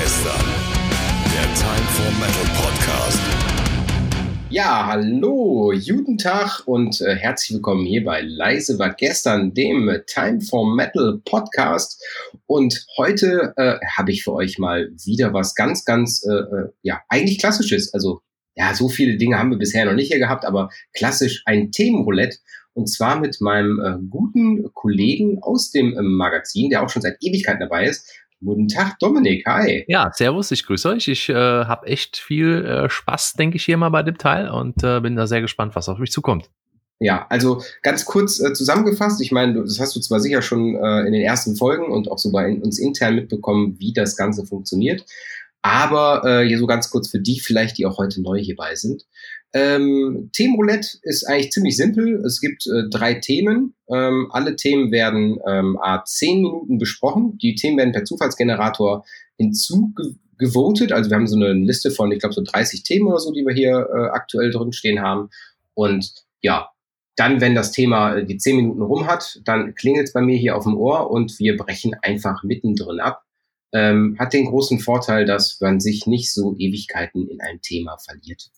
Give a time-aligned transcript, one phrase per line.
[0.00, 0.46] gestern.
[1.34, 3.20] Der Time for Metal Podcast.
[4.48, 10.40] Ja, hallo, guten Tag und äh, herzlich willkommen hier bei Leise war gestern, dem Time
[10.40, 12.00] for Metal Podcast.
[12.46, 17.02] Und heute äh, habe ich für euch mal wieder was ganz, ganz, äh, äh, ja,
[17.08, 17.92] eigentlich klassisches.
[17.92, 18.20] Also,
[18.54, 22.38] ja, so viele Dinge haben wir bisher noch nicht hier gehabt, aber klassisch ein Themenroulette.
[22.72, 27.16] Und zwar mit meinem äh, guten Kollegen aus dem äh, Magazin, der auch schon seit
[27.20, 28.08] Ewigkeiten dabei ist,
[28.40, 29.44] Guten Tag, Dominik.
[29.46, 29.84] Hi.
[29.88, 31.08] Ja, servus, ich grüße euch.
[31.08, 34.84] Ich äh, habe echt viel äh, Spaß, denke ich, hier mal bei dem Teil und
[34.84, 36.48] äh, bin da sehr gespannt, was auf mich zukommt.
[37.00, 41.00] Ja, also ganz kurz äh, zusammengefasst, ich meine, das hast du zwar sicher schon äh,
[41.00, 45.04] in den ersten Folgen und auch so bei uns intern mitbekommen, wie das Ganze funktioniert,
[45.62, 49.04] aber äh, hier so ganz kurz für die vielleicht, die auch heute neu hierbei sind.
[49.54, 52.22] Ähm, Themenroulette ist eigentlich ziemlich simpel.
[52.24, 53.74] Es gibt äh, drei Themen.
[53.88, 57.38] Ähm, alle Themen werden ähm, a zehn Minuten besprochen.
[57.38, 59.04] Die Themen werden per Zufallsgenerator
[59.36, 60.92] hinzugevotet.
[60.92, 63.44] Also wir haben so eine Liste von, ich glaube, so 30 Themen oder so, die
[63.46, 65.30] wir hier äh, aktuell drin stehen haben.
[65.74, 66.70] Und ja,
[67.16, 70.36] dann, wenn das Thema äh, die zehn Minuten rum hat, dann klingelt es bei mir
[70.36, 73.24] hier auf dem Ohr und wir brechen einfach mittendrin ab.
[73.72, 78.50] Ähm, hat den großen Vorteil, dass man sich nicht so Ewigkeiten in ein Thema verliert.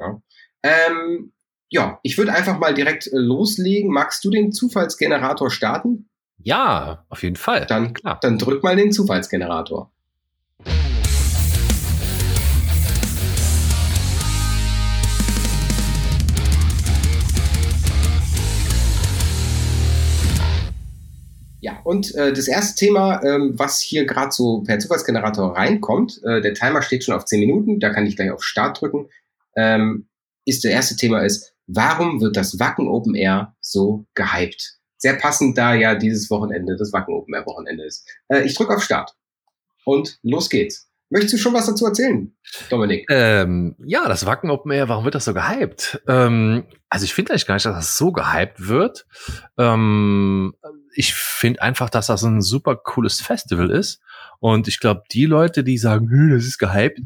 [0.00, 0.22] Ja,
[0.62, 1.32] ähm,
[1.68, 3.92] ja ich würde einfach mal direkt äh, loslegen.
[3.92, 6.08] Magst du den Zufallsgenerator starten?
[6.38, 7.66] Ja, auf jeden Fall.
[7.66, 8.18] Dann, Klar.
[8.22, 9.92] dann drück mal den Zufallsgenerator.
[21.62, 26.40] Ja, und äh, das erste Thema, ähm, was hier gerade so per Zufallsgenerator reinkommt, äh,
[26.40, 29.10] der Timer steht schon auf 10 Minuten, da kann ich gleich auf Start drücken
[29.56, 30.08] ähm,
[30.44, 34.78] ist das erste Thema ist, warum wird das Wacken Open Air so gehypt?
[34.96, 38.08] Sehr passend, da ja dieses Wochenende das Wacken Open Air Wochenende ist.
[38.28, 39.14] Äh, ich drücke auf Start
[39.84, 40.90] und los geht's.
[41.12, 42.32] Möchtest du schon was dazu erzählen,
[42.68, 43.04] Dominik?
[43.10, 46.00] Ähm, ja, das Wacken Open Air, warum wird das so gehypt?
[46.06, 49.06] Ähm, also ich finde eigentlich gar nicht, dass das so gehypt wird.
[49.58, 50.54] Ähm,
[50.94, 54.00] ich finde einfach, dass das ein super cooles Festival ist.
[54.38, 57.00] Und ich glaube, die Leute, die sagen, das ist gehypt,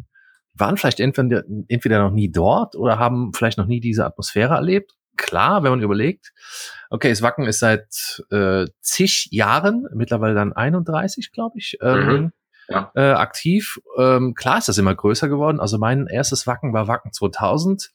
[0.54, 4.92] waren vielleicht entweder, entweder noch nie dort oder haben vielleicht noch nie diese Atmosphäre erlebt.
[5.16, 6.32] Klar, wenn man überlegt,
[6.90, 12.32] okay, das Wacken ist seit äh, zig Jahren, mittlerweile dann 31, glaube ich, ähm, mhm
[12.68, 12.90] ja.
[12.94, 13.80] äh, aktiv.
[13.98, 15.60] Ähm, klar ist das immer größer geworden.
[15.60, 17.90] Also mein erstes Wacken war Wacken 2000.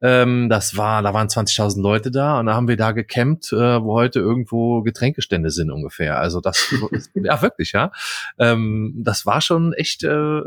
[0.00, 3.82] Ähm, das war, da waren 20.000 Leute da und da haben wir da gecampt, äh,
[3.82, 6.18] wo heute irgendwo Getränkestände sind ungefähr.
[6.18, 6.74] Also das,
[7.14, 7.92] ja wirklich, ja.
[8.38, 10.40] Ähm, das war schon echt äh,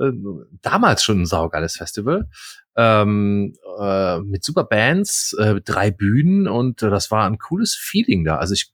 [0.61, 2.27] damals schon ein saugeiles Festival.
[2.75, 8.23] Ähm, äh, mit super Bands, äh, drei Bühnen und äh, das war ein cooles Feeling
[8.23, 8.37] da.
[8.37, 8.71] Also ich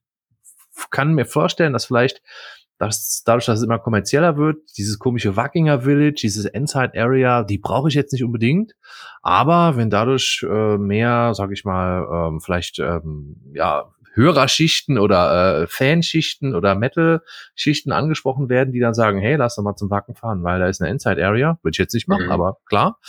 [0.90, 2.22] kann mir vorstellen, dass vielleicht
[2.88, 7.58] dass dadurch, dass es immer kommerzieller wird, dieses komische Wackinger Village, dieses Endside Area, die
[7.58, 8.74] brauche ich jetzt nicht unbedingt.
[9.22, 13.86] Aber wenn dadurch äh, mehr, sag ich mal, ähm, vielleicht ähm, ja
[14.16, 19.76] Hörerschichten oder äh, Fanschichten oder Metal-Schichten angesprochen werden, die dann sagen, hey, lass doch mal
[19.76, 22.32] zum Wacken fahren, weil da ist eine Endside Area, würde ich jetzt nicht machen, mhm.
[22.32, 23.00] aber klar,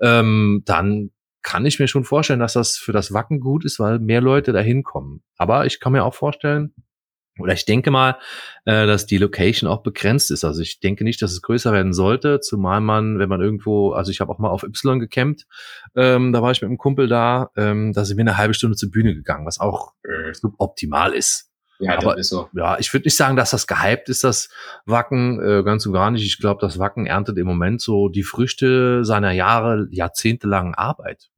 [0.00, 1.10] ähm, dann
[1.42, 4.52] kann ich mir schon vorstellen, dass das für das Wacken gut ist, weil mehr Leute
[4.52, 5.22] da hinkommen.
[5.36, 6.72] Aber ich kann mir auch vorstellen,
[7.38, 8.18] oder ich denke mal,
[8.64, 10.44] äh, dass die Location auch begrenzt ist.
[10.44, 14.10] Also ich denke nicht, dass es größer werden sollte, zumal man, wenn man irgendwo, also
[14.10, 15.46] ich habe auch mal auf Y gecampt,
[15.96, 18.76] ähm, da war ich mit einem Kumpel da, ähm, da sind wir eine halbe Stunde
[18.76, 21.50] zur Bühne gegangen, was auch äh, optimal ist.
[21.80, 22.48] Ja, Aber, ist so.
[22.52, 24.48] Ja, ich würde nicht sagen, dass das gehypt ist, das
[24.86, 26.24] Wacken, äh, ganz und gar nicht.
[26.24, 31.30] Ich glaube, das Wacken erntet im Moment so die Früchte seiner Jahre, jahrzehntelangen Arbeit.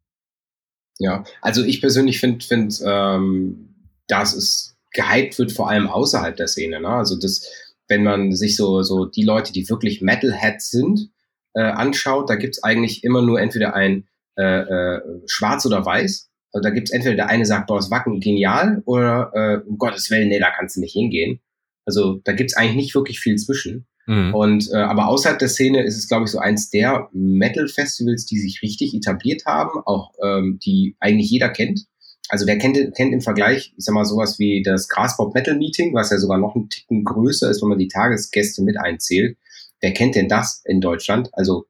[0.98, 3.74] Ja, also ich persönlich finde, find, ähm,
[4.08, 6.80] das ist gehypt wird, vor allem außerhalb der Szene.
[6.80, 6.88] Ne?
[6.88, 7.46] Also das,
[7.86, 11.10] wenn man sich so, so die Leute, die wirklich Metalheads sind,
[11.54, 16.28] äh, anschaut, da gibt's eigentlich immer nur entweder ein äh, äh, Schwarz oder Weiß.
[16.52, 20.10] Also da gibt's entweder der eine sagt, boah, das Wacken genial oder äh, um Gottes
[20.10, 21.40] Willen, nee, da kannst du nicht hingehen.
[21.84, 23.86] Also da gibt's eigentlich nicht wirklich viel zwischen.
[24.06, 24.34] Mhm.
[24.34, 28.38] Und äh, aber außerhalb der Szene ist es, glaube ich, so eins der Metal-Festivals, die
[28.38, 31.86] sich richtig etabliert haben, auch ähm, die eigentlich jeder kennt
[32.28, 35.94] also wer kennt, kennt im Vergleich, ich sag mal, sowas wie das Graspop Metal Meeting,
[35.94, 39.36] was ja sogar noch ein Ticken größer ist, wenn man die Tagesgäste mit einzählt.
[39.80, 41.28] Wer kennt denn das in Deutschland?
[41.32, 41.66] Also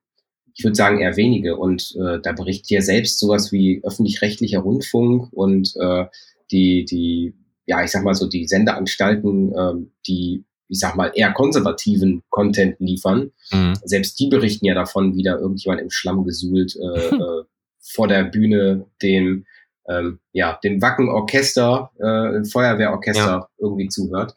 [0.57, 1.57] ich würde sagen eher wenige.
[1.57, 6.07] Und äh, da berichtet ja selbst sowas wie öffentlich-rechtlicher Rundfunk und äh,
[6.51, 7.35] die, die,
[7.67, 9.75] ja, ich sag mal so, die Sendeanstalten, äh,
[10.07, 13.33] die, ich sag mal, eher konservativen Content liefern.
[13.53, 13.75] Mhm.
[13.85, 17.45] Selbst die berichten ja davon, wie da irgendjemand im Schlamm gesuhlt äh, äh,
[17.79, 19.45] vor der Bühne dem
[19.89, 23.49] ähm, ja, dem Wacken-Orchester, äh, Feuerwehrorchester ja.
[23.59, 24.37] irgendwie zuhört.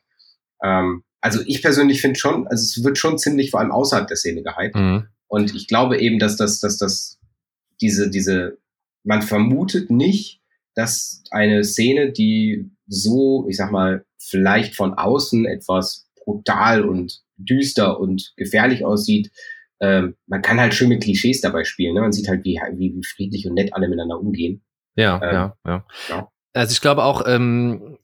[0.64, 4.18] Ähm, also ich persönlich finde schon, also es wird schon ziemlich vor allem außerhalb der
[4.18, 4.76] Szene gehypt.
[4.76, 5.08] Mhm.
[5.28, 7.20] Und ich glaube eben, dass das, dass das,
[7.82, 8.58] diese, diese,
[9.04, 10.42] man vermutet nicht,
[10.76, 18.00] dass eine Szene, die so, ich sag mal, vielleicht von außen etwas brutal und düster
[18.00, 19.32] und gefährlich aussieht,
[19.82, 21.94] ähm, man kann halt schön mit Klischees dabei spielen.
[21.94, 22.02] Ne?
[22.02, 24.62] Man sieht halt, wie, wie, wie friedlich und nett alle miteinander umgehen.
[25.00, 26.28] Ja, Ähm, ja, ja, ja.
[26.54, 27.98] Also ich glaube auch, ähm,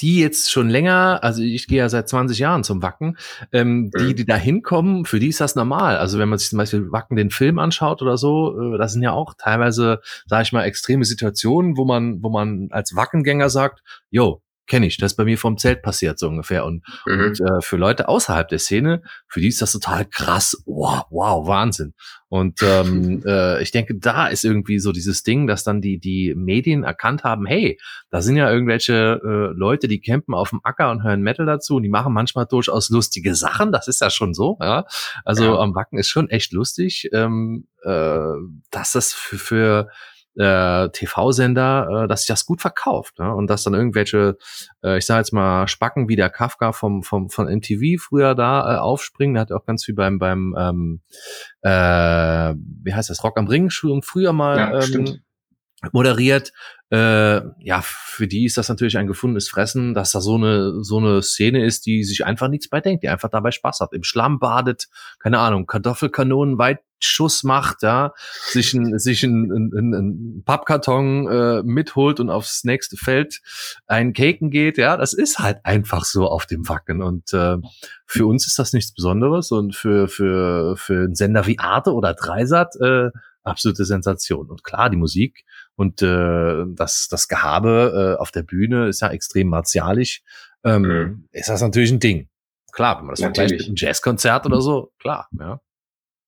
[0.00, 3.16] die jetzt schon länger, also ich gehe ja seit 20 Jahren zum Wacken,
[3.52, 4.16] ähm, die, Mhm.
[4.16, 5.96] die da hinkommen, für die ist das normal.
[5.98, 9.02] Also wenn man sich zum Beispiel Wacken den Film anschaut oder so, äh, das sind
[9.02, 13.82] ja auch teilweise, sage ich mal, extreme Situationen, wo man, wo man als Wackengänger sagt,
[14.10, 16.64] yo, kenne ich, das ist bei mir vom Zelt passiert so ungefähr.
[16.64, 17.20] Und Mhm.
[17.24, 20.62] und äh, für Leute außerhalb der Szene, für die ist das total krass.
[20.66, 21.94] Wow, wow, Wahnsinn.
[22.28, 26.34] Und ähm, äh, ich denke, da ist irgendwie so dieses Ding, dass dann die, die
[26.36, 27.78] Medien erkannt haben, hey,
[28.10, 31.76] da sind ja irgendwelche äh, Leute, die campen auf dem Acker und hören Metal dazu
[31.76, 33.70] und die machen manchmal durchaus lustige Sachen.
[33.70, 34.84] Das ist ja schon so, ja.
[35.24, 35.58] Also Ja.
[35.58, 38.18] am Wacken ist schon echt lustig, ähm, äh,
[38.70, 39.88] dass das für, für
[40.36, 43.34] äh, TV-Sender, äh, dass sich das gut verkauft ne?
[43.34, 44.36] und dass dann irgendwelche,
[44.82, 48.74] äh, ich sage jetzt mal Spacken wie der Kafka vom vom von MTV früher da
[48.74, 51.00] äh, aufspringen, der hat auch ganz viel beim beim ähm,
[51.62, 55.20] äh, wie heißt das Rock am Ring schon früher mal Ja, ähm, stimmt.
[55.92, 56.52] Moderiert.
[56.90, 60.98] Äh, ja, für die ist das natürlich ein gefundenes Fressen, dass da so eine so
[60.98, 64.04] eine Szene ist, die sich einfach nichts bei denkt, die einfach dabei Spaß hat, im
[64.04, 64.86] Schlamm badet,
[65.18, 68.12] keine Ahnung, Kartoffelkanonen Weitschuss macht, ja,
[68.52, 73.40] sich ein sich ein, ein, ein, Pappkarton äh, mitholt und aufs nächste Feld
[73.86, 77.02] ein Caken geht, ja, das ist halt einfach so auf dem Wacken.
[77.02, 77.56] Und äh,
[78.06, 82.14] für uns ist das nichts Besonderes und für für für einen Sender wie Arte oder
[82.14, 83.10] Dreisat äh,
[83.44, 84.50] absolute Sensation.
[84.50, 85.44] Und klar die Musik
[85.76, 90.22] und äh, das, das Gehabe äh, auf der Bühne ist ja extrem martialisch.
[90.64, 91.28] Ähm, Mhm.
[91.32, 92.28] Ist das natürlich ein Ding.
[92.72, 93.68] Klar, wenn man das vergleicht Natürlich.
[93.68, 95.60] mit einem Jazzkonzert oder so, klar, ja.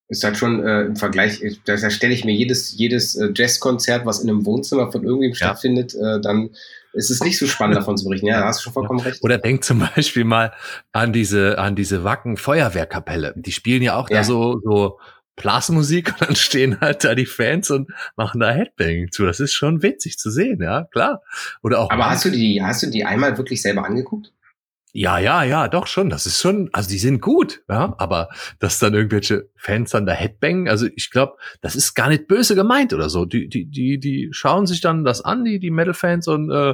[0.09, 3.31] ist halt schon äh, im Vergleich, ich- da da stelle ich mir jedes, jedes äh,
[3.35, 5.37] Jazzkonzert, was in einem Wohnzimmer von irgendwem Ja.
[5.37, 6.51] stattfindet, äh, dann
[6.93, 8.27] ist es nicht so spannend davon zu berichten.
[8.29, 9.23] Ja, da hast du schon vollkommen recht.
[9.25, 10.53] Oder denk zum Beispiel mal
[10.93, 13.35] an diese, an diese Wacken Feuerwehrkapelle.
[13.37, 14.19] Die spielen ja auch Ja.
[14.19, 14.99] da so, so
[15.37, 19.25] Blasmusik und dann stehen halt da die Fans und machen da Headbanging zu.
[19.25, 21.23] Das ist schon witzig zu sehen, ja, klar.
[21.63, 24.33] Oder auch Aber hast du die, hast du die einmal wirklich selber angeguckt?
[24.99, 26.09] Ja, ja, ja, doch schon.
[26.09, 28.31] Das ist schon, also die sind gut, ja, aber
[28.61, 32.55] dass dann irgendwelche Fans dann da Headbangen, also ich glaube, das ist gar nicht böse
[32.55, 33.27] gemeint oder so.
[33.27, 36.73] Die, die, die, die schauen sich dann das an, die, die Metal-Fans und äh,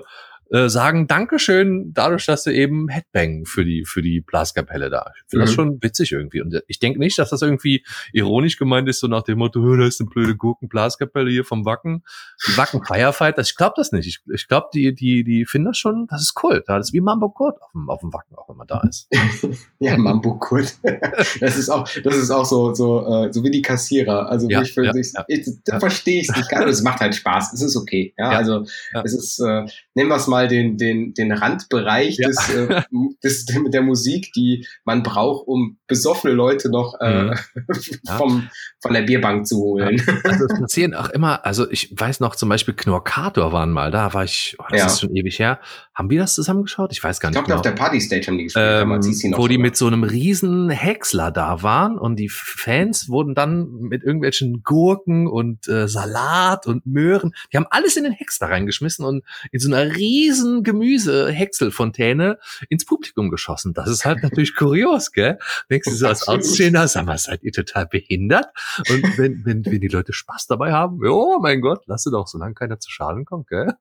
[0.53, 5.07] äh, sagen Dankeschön, dadurch, dass sie eben Headbangen für die, für die Blaskapelle da.
[5.17, 5.55] Ich finde das Mhm.
[5.55, 6.43] schon witzig irgendwie.
[6.43, 9.79] Und ich denke nicht, dass das irgendwie ironisch gemeint ist, so nach dem Motto, "Hö,
[9.79, 12.05] da ist eine blöde Gurken-Blaskapelle hier vom Wacken.
[12.47, 14.07] Die Wacken Firefight, das, ich glaube das nicht.
[14.07, 16.63] Ich, ich glaube, die, die, die finden das schon, das ist cool.
[16.67, 19.09] Das ist wie Mambo Kurt auf dem, auf dem Wacken, auch wenn man da ist.
[19.79, 20.79] Ja, Mambo Kurt.
[21.41, 24.29] das ist auch, das ist auch so, so, äh, so wie die Kassierer.
[24.29, 25.25] Also Ja, ich, ja, ich, ja.
[25.27, 26.71] ich, da verstehe ich es nicht ganz.
[26.71, 27.53] Es macht halt Spaß.
[27.55, 28.15] Es ist okay.
[28.19, 28.65] Ja, also
[29.05, 32.29] es ist, äh, nehmen wir es mal den, den, den Randbereich Ja.
[32.29, 32.83] des, äh,
[33.25, 37.35] des, der Musik, die man braucht, um besoffene Leute noch äh, Mhm.
[38.19, 38.49] Vom,
[38.81, 40.03] von der Bierbank zu holen.
[40.25, 44.13] Also es passieren auch immer, also ich weiß noch zum Beispiel Knorkator waren mal da,
[44.15, 44.87] war ich, oh, das Ja.
[44.87, 45.61] ist schon ewig her.
[45.95, 46.91] Haben wir das zusammengeschaut?
[46.93, 47.57] Ich weiß gar Ich nicht glaube, genau.
[47.57, 48.65] auf der Partystage haben die gespielt.
[48.65, 53.09] damals ähm, noch wo die mit so einem riesen Häcksler da waren und die Fans
[53.09, 58.13] wurden dann mit irgendwelchen Gurken und äh, Salat und Möhren, die haben alles in den
[58.13, 62.39] Häcksler reingeschmissen und in so einer riesen Gemüse-Häckselfontäne
[62.69, 63.75] ins Publikum geschossen.
[63.75, 65.39] Das ist halt natürlich kurios, gell?
[65.85, 66.29] Denkst du so als.
[66.29, 68.47] Außenstehender, sag mal, seid ihr total behindert?
[68.89, 72.55] Und wenn, wenn, wenn die Leute Spaß dabei haben, oh mein Gott, lass doch, solange
[72.55, 73.73] keiner zu Schaden kommt, gell?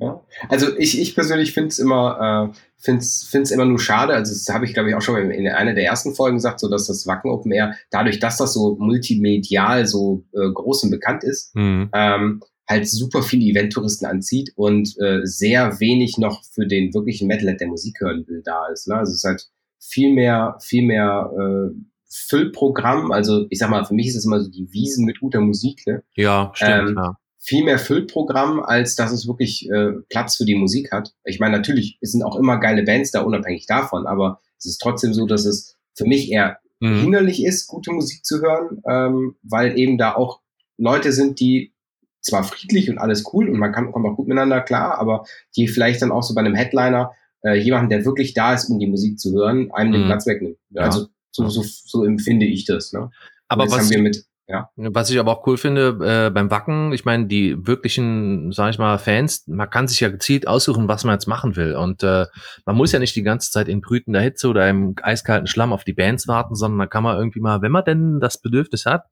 [0.00, 0.20] Ja.
[0.48, 4.12] Also ich, ich persönlich finde es immer, äh, find's, find's immer nur schade.
[4.12, 6.68] Also das habe ich, glaube ich, auch schon in einer der ersten Folgen gesagt, so
[6.68, 11.22] dass das Wacken Open Air, dadurch, dass das so multimedial so äh, groß und bekannt
[11.22, 11.90] ist, Hm.
[11.92, 17.60] ähm, halt super viele Event-Touristen anzieht und äh, sehr wenig noch für den wirklichen Metalhead,
[17.60, 18.88] der Musik hören will, da ist.
[18.88, 18.96] Ne?
[18.96, 19.46] Also es ist halt
[19.86, 21.74] viel mehr, viel mehr äh,
[22.08, 23.10] Füllprogramm.
[23.12, 25.86] Also ich sag mal, für mich ist es immer so die Wiesen mit guter Musik,
[25.86, 26.02] ne?
[26.14, 26.90] Ja, stimmt.
[26.90, 27.16] Ähm, ja.
[27.40, 31.12] viel mehr Füllprogramm, als dass es wirklich äh, Platz für die Musik hat.
[31.24, 34.78] Ich meine, natürlich es sind auch immer geile Bands da, unabhängig davon, aber es ist
[34.78, 37.00] trotzdem so, dass es für mich eher Mhm.
[37.00, 40.40] hinderlich ist, gute Musik zu hören, ähm, weil eben da auch
[40.76, 41.72] Leute sind, die
[42.20, 45.24] zwar friedlich und alles cool und man kann, kommt auch gut miteinander klar, aber
[45.56, 47.12] die vielleicht dann auch so bei einem Headliner
[47.44, 50.06] äh, jemanden, der wirklich da ist, um die Musik zu hören, einem den Mhm.
[50.06, 50.58] Platz wegnimmt.
[50.70, 50.82] Ja.
[50.82, 52.92] Also so, so, so empfinde ich das.
[52.92, 53.10] Ne?
[53.48, 54.68] Aber was, haben wir mit Ja.
[54.76, 58.78] Was ich aber auch cool finde äh, beim Wacken, ich meine, die wirklichen, sag ich
[58.78, 61.74] mal, Fans, man kann sich ja gezielt aussuchen, was man jetzt machen will.
[61.76, 62.26] Und äh,
[62.66, 65.84] man muss ja nicht die ganze Zeit in brütender Hitze oder im eiskalten Schlamm auf
[65.84, 69.04] die Bands warten, sondern da kann man irgendwie mal, wenn man denn das Bedürfnis hat,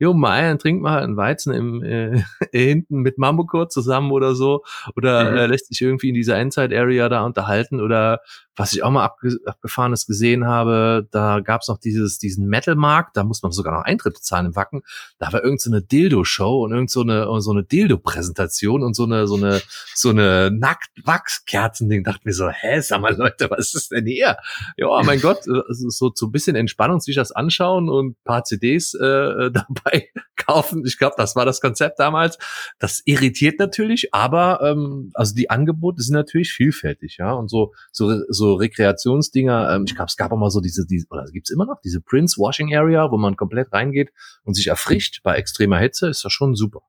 [0.00, 4.64] jo, mal dann trinkt mal einen Weizen im äh, hinten mit Mambuko zusammen oder so.
[4.96, 5.36] Oder mhm.
[5.36, 8.20] äh, lässt sich irgendwie in dieser Endzeit-Area da unterhalten oder
[8.56, 13.16] was ich auch mal abge abgefahrenes gesehen habe, da gab es noch dieses, diesen Metal-Markt,
[13.16, 14.82] da muss man sogar noch Eintritt bezahlen im Wacken.
[15.18, 19.26] Da war irgendeine so Dildo-Show und irgend so eine, so eine Dildo-Präsentation und so eine,
[19.26, 19.60] so eine,
[19.94, 22.04] so eine Nackt-Wachs-Kerzen-Ding.
[22.04, 24.36] Dachte mir so, hä, sag mal Leute, was ist denn hier?
[24.76, 29.00] Ja, mein Gott, so, so ein bisschen Entspannung, sich das anschauen und paar CDs äh,
[29.50, 30.08] dabei
[30.50, 30.84] kaufen.
[30.86, 32.38] Ich glaube, das war das Konzept damals.
[32.78, 37.32] Das irritiert natürlich, aber ähm, also die Angebote sind natürlich vielfältig, ja.
[37.32, 41.06] Und so, so, so Rekreationsdinger, ähm, ich glaube, es gab auch mal so diese, diese
[41.10, 44.12] oder gibt's immer noch, diese Prince Washing Area, wo man komplett reingeht
[44.44, 46.80] und sich erfrischt bei extremer Hitze, ist das schon super.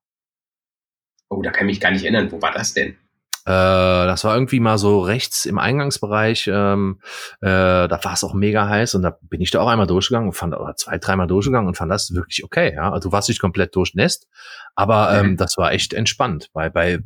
[1.29, 2.31] Oh, da kann ich mich gar nicht erinnern.
[2.31, 2.97] Wo war das denn?
[3.45, 6.49] Äh, das war irgendwie mal so rechts im Eingangsbereich.
[6.51, 6.99] Ähm,
[7.41, 10.29] äh, da war es auch mega heiß und da bin ich da auch einmal durchgegangen
[10.29, 12.73] und fand, oder zwei, dreimal durchgegangen und fand das wirklich okay.
[12.75, 14.27] Ja, also du warst nicht komplett durchnässt,
[14.75, 15.37] aber ähm, mhm.
[15.37, 16.99] das war echt entspannt, weil bei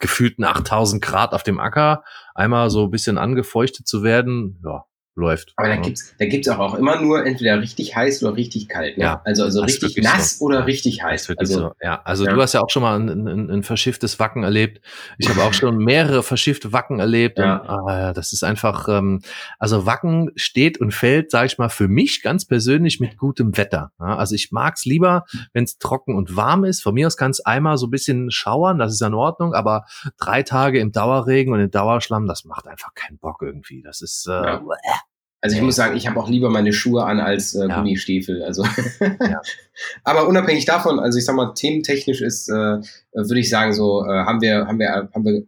[0.00, 2.02] gefühlten 8000 Grad auf dem Acker
[2.34, 4.84] einmal so ein bisschen angefeuchtet zu werden, ja,
[5.16, 5.52] läuft.
[5.56, 8.98] Aber da gibt's, da gibt's auch, auch immer nur entweder richtig heiß oder richtig kalt.
[8.98, 9.04] Ne?
[9.04, 10.44] Ja, also also richtig nass so.
[10.44, 11.32] oder richtig heiß.
[11.36, 11.72] Also, so.
[11.82, 12.34] ja, also ja.
[12.34, 14.80] du hast ja auch schon mal ein, ein, ein verschifftes Wacken erlebt.
[15.18, 17.38] Ich habe auch schon mehrere verschiffte Wacken erlebt.
[17.38, 17.56] Ja.
[17.56, 19.20] Und, äh, das ist einfach, ähm,
[19.58, 23.92] also Wacken steht und fällt, sage ich mal, für mich ganz persönlich mit gutem Wetter.
[23.98, 24.16] Ja?
[24.16, 26.82] Also ich mag's lieber, wenn es trocken und warm ist.
[26.82, 29.86] Von mir aus kann es einmal so ein bisschen schauern, das ist in Ordnung, aber
[30.18, 33.82] drei Tage im Dauerregen und im Dauerschlamm, das macht einfach keinen Bock irgendwie.
[33.82, 34.62] Das ist äh, ja.
[35.46, 37.76] Also ich muss sagen, ich habe auch lieber meine Schuhe an als äh, ja.
[37.76, 38.42] Gummistiefel.
[38.42, 38.64] Also,
[39.00, 39.40] ja.
[40.04, 42.80] aber unabhängig davon, also ich sag mal, thementechnisch ist, äh,
[43.12, 45.42] würde ich sagen, so äh, haben wir, haben wir, haben wir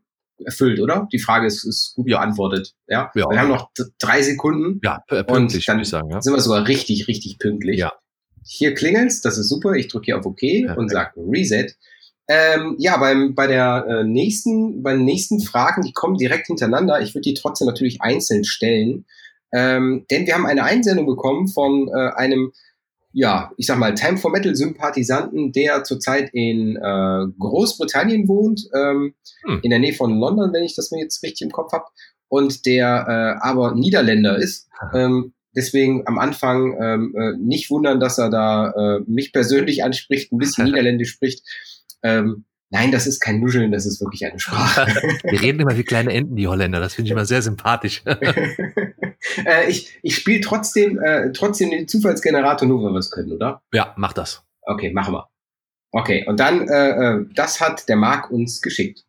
[0.44, 1.08] erfüllt, oder?
[1.12, 2.74] Die Frage ist, ist gut beantwortet.
[2.86, 3.10] Ja.
[3.16, 3.24] ja.
[3.28, 4.80] Wir haben noch drei Sekunden.
[4.84, 6.22] Ja, pünktlich, und dann ich sagen, ja.
[6.22, 7.80] sind wir sogar richtig, richtig pünktlich.
[7.80, 7.92] Ja.
[8.44, 9.72] Hier klingelt's, das ist super.
[9.72, 10.78] Ich drücke hier auf OK Perfekt.
[10.78, 11.74] und sage Reset.
[12.28, 17.00] Ähm, ja, beim, bei der äh, nächsten, bei den nächsten Fragen, die kommen direkt hintereinander.
[17.00, 19.06] Ich würde die trotzdem natürlich einzeln stellen.
[19.52, 22.52] Ähm, denn wir haben eine Einsendung bekommen von äh, einem,
[23.12, 29.14] ja, ich sag mal, Time for Metal Sympathisanten, der zurzeit in äh, Großbritannien wohnt, ähm,
[29.44, 29.60] hm.
[29.62, 31.86] in der Nähe von London, wenn ich das mir jetzt richtig im Kopf habe,
[32.28, 34.68] und der äh, aber Niederländer ist.
[34.94, 40.30] Ähm, deswegen am Anfang ähm, äh, nicht wundern, dass er da äh, mich persönlich anspricht,
[40.30, 41.42] ein bisschen Niederländisch spricht.
[42.02, 44.86] Ähm, Nein, das ist kein Nuscheln, das ist wirklich eine Sprache.
[45.22, 46.80] Wir reden immer wie kleine Enten, die Holländer.
[46.80, 48.02] Das finde ich immer sehr sympathisch.
[49.44, 53.62] äh, ich ich spiele trotzdem, äh, trotzdem den Zufallsgenerator, nur wenn wir es können, oder?
[53.72, 54.42] Ja, mach das.
[54.62, 55.28] Okay, machen wir.
[55.90, 59.04] Okay, und dann, äh, äh, das hat der Marc uns geschickt.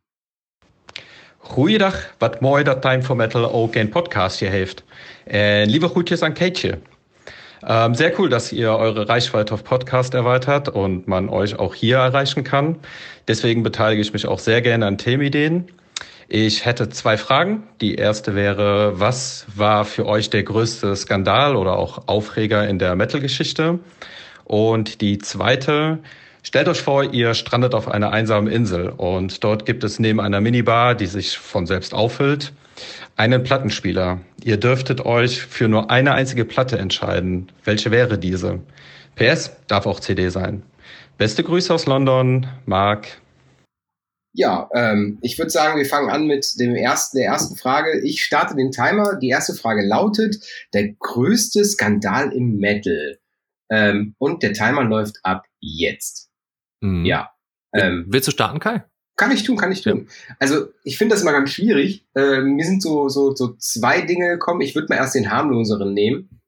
[1.40, 4.84] Goeiedag, wat mooi dat Time for Metal ook een podcast hier heeft.
[5.26, 6.80] En lieve groetjes aan Keetje.
[7.68, 11.98] Ähm, sehr cool, dass ihr eure Reichweite auf Podcast erweitert und man euch auch hier
[11.98, 12.78] erreichen kann.
[13.28, 15.68] Deswegen beteilige ich mich auch sehr gerne an Themenideen.
[16.32, 17.64] Ich hätte zwei Fragen.
[17.82, 22.96] Die erste wäre, was war für euch der größte Skandal oder auch Aufreger in der
[22.96, 23.80] Metal-Geschichte?
[24.46, 25.98] Und die zweite,
[26.44, 30.40] stellt euch vor, ihr strandet auf einer einsamen Insel und dort gibt es neben einer
[30.40, 32.54] Minibar, die sich von selbst auffüllt,
[33.16, 34.22] einen Plattenspieler.
[34.44, 37.52] Ihr dürftet euch für nur eine einzige Platte entscheiden.
[37.64, 38.60] Welche wäre diese?
[39.16, 40.62] PS darf auch CD sein.
[41.18, 43.20] Beste Grüße aus London, Marc.
[44.34, 48.00] Ja, ähm, ich würde sagen, wir fangen an mit dem ersten, der ersten Frage.
[48.02, 49.16] Ich starte den Timer.
[49.16, 50.38] Die erste Frage lautet:
[50.74, 53.18] Der größte Skandal im Metal.
[53.72, 56.30] Ähm, und der Timer läuft ab jetzt.
[56.82, 57.06] Mhm.
[57.06, 57.32] Ja.
[57.74, 58.84] Ähm, Willst du starten, Kai?
[59.16, 60.08] Kann ich tun, kann ich tun.
[60.08, 60.36] Ja.
[60.40, 62.08] Also ich finde das immer ganz schwierig.
[62.16, 64.62] Äh, mir sind so, so, so zwei Dinge gekommen.
[64.62, 66.42] Ich würde mal erst den harmloseren nehmen.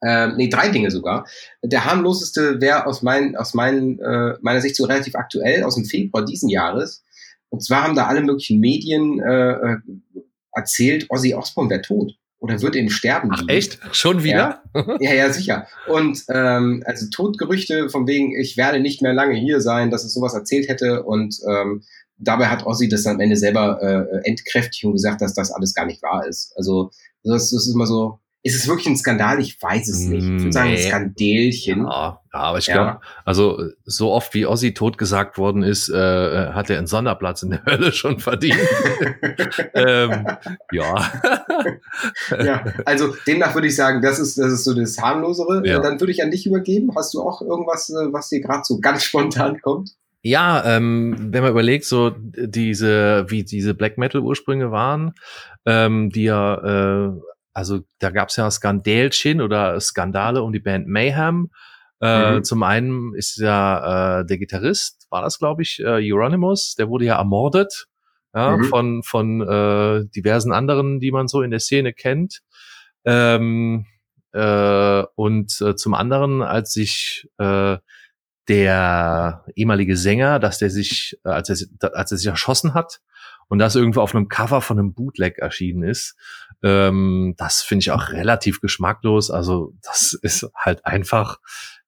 [0.00, 1.26] Äh, nee, drei Dinge sogar.
[1.62, 5.84] Der harmloseste wäre aus, mein, aus mein, äh, meiner Sicht so relativ aktuell, aus dem
[5.84, 7.04] Februar diesen Jahres.
[7.50, 9.76] Und zwar haben da alle möglichen Medien äh, äh
[10.52, 13.78] erzählt, Ozzy Osbourne wäre tot oder wird im Sterben Ach, echt?
[13.92, 14.62] Schon wieder?
[14.74, 15.66] Ja, ja, ja, sicher.
[15.86, 20.14] Und ähm, also Todgerüchte von wegen, ich werde nicht mehr lange hier sein, dass es
[20.14, 21.82] sowas erzählt hätte und ähm,
[22.16, 25.74] dabei hat Ozzy das dann am Ende selber äh, entkräftigt und gesagt, dass das alles
[25.74, 26.52] gar nicht wahr ist.
[26.56, 26.90] Also
[27.24, 29.40] das, das ist immer so, ist es wirklich ein Skandal?
[29.40, 30.22] Ich weiß es nicht.
[30.24, 30.88] Ich würde sagen, ein Nee.
[30.88, 31.80] Skandälchen.
[31.84, 32.74] Ja, ja, aber ich Ja.
[32.74, 35.94] glaube, also so oft wie Ozzy totgesagt worden ist, äh,
[36.52, 38.56] hat er einen Sonderplatz in der Hölle schon verdient.
[39.74, 40.26] ähm,
[40.72, 41.10] ja.
[42.44, 45.62] ja, also demnach würde ich sagen, das ist, das ist so das harmlosere.
[45.66, 45.78] Ja.
[45.78, 46.90] Äh, Dann würde ich an dich übergeben.
[46.96, 49.90] Hast du auch irgendwas, äh, was dir gerade so ganz spontan kommt?
[50.22, 55.12] Ja, ähm, wenn man überlegt, so diese, wie diese Black Metal Ursprünge waren,
[55.64, 57.12] ähm, die ja, äh,
[57.58, 61.50] also da gab es ja Skandälchen oder Skandale um die Band Mayhem.
[62.00, 62.44] Äh, Mhm.
[62.44, 67.06] Zum einen ist ja äh, der Gitarrist, war das glaube ich, äh, Euronymous, der wurde
[67.06, 67.86] ja ermordet
[68.34, 68.64] ja, Mhm.
[68.64, 72.40] von von äh, diversen anderen, die man so in der Szene kennt.
[73.04, 73.86] Ähm,
[74.32, 77.78] äh, und äh, zum anderen, als sich äh,
[78.48, 83.00] der ehemalige Sänger, dass der sich, äh, als er, als er sich erschossen hat
[83.48, 86.16] und das irgendwo auf einem Cover von einem Bootleg erschienen ist,
[86.62, 89.30] ähm, das finde ich auch relativ geschmacklos.
[89.30, 91.38] Also das ist halt einfach,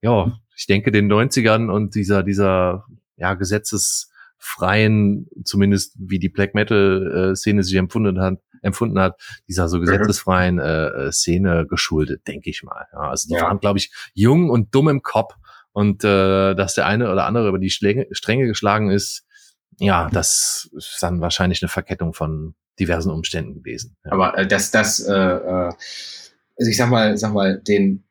[0.01, 2.85] ja, ich denke den 90ern und dieser, dieser,
[3.17, 9.69] ja, gesetzesfreien, zumindest wie die Black Metal äh, Szene sich empfunden hat, empfunden hat, dieser
[9.69, 12.87] so gesetzesfreien äh, äh, Szene geschuldet, denke ich mal.
[12.93, 13.43] Ja, also die Ja.
[13.45, 15.35] waren, glaube ich, jung und dumm im Kopf
[15.73, 19.27] und äh, dass der eine oder andere über die Schlänge, Stränge geschlagen ist,
[19.81, 23.97] ja, das ist dann wahrscheinlich eine Verkettung von diversen Umständen gewesen.
[24.05, 24.13] Ja.
[24.13, 25.73] Aber äh, dass das, äh, äh,
[26.59, 28.05] also ich sag mal, sag mal, den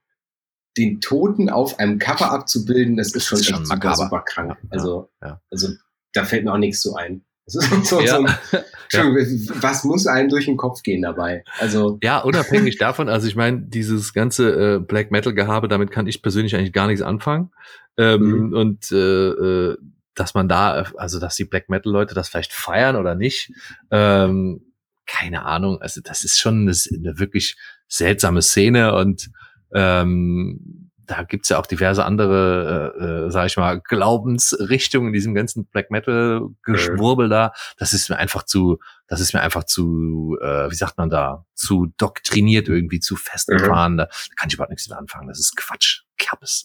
[0.77, 4.57] den Toten auf einem Cover abzubilden, das ist schon ist echt schon super, super krank.
[4.61, 5.41] Ja, also, ja.
[5.51, 5.69] also
[6.13, 7.23] da fällt mir auch nichts zu ein.
[7.45, 8.17] Das ist so, Ja.
[8.17, 8.33] so ein,
[8.91, 11.43] Entschuldigung, was muss einem durch den Kopf gehen dabei?
[11.59, 16.07] Also, Ja, unabhängig davon, also ich meine, dieses ganze äh, Black Metal Gehabe, damit kann
[16.07, 17.51] ich persönlich eigentlich gar nichts anfangen.
[17.97, 19.77] Ähm, Und äh, äh,
[20.19, 23.51] dass man da, also dass die Black Metal Leute das vielleicht feiern oder nicht,
[23.91, 24.73] ähm,
[25.05, 25.81] keine Ahnung.
[25.81, 27.57] Also das ist schon eine, eine wirklich
[27.87, 29.29] seltsame Szene und
[29.73, 35.33] ähm, da gibt's ja auch diverse andere, äh, äh, sag ich mal, Glaubensrichtungen in diesem
[35.33, 37.51] ganzen Black Metal Geschwurbel da.
[37.77, 41.45] Das ist mir einfach zu, das ist mir einfach zu, äh, wie sagt man da,
[41.55, 43.97] zu doktriniert irgendwie, zu festgefahren.
[43.97, 45.27] Da kann ich überhaupt nichts mehr anfangen.
[45.27, 46.03] Das ist Quatsch.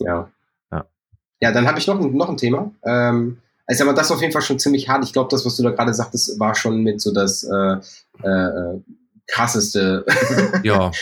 [0.01, 0.31] Ja.
[0.71, 0.85] Ja.
[1.41, 2.71] Ja, dann habe ich noch, ein- noch ein Thema.
[2.85, 5.05] Ähm, also aber das ist auf jeden Fall schon ziemlich hart.
[5.05, 7.77] Ich glaube, das, was du da gerade sagtest, war schon mit so das äh,
[8.27, 8.81] äh,
[9.27, 10.05] krasseste
[10.63, 10.91] Ja,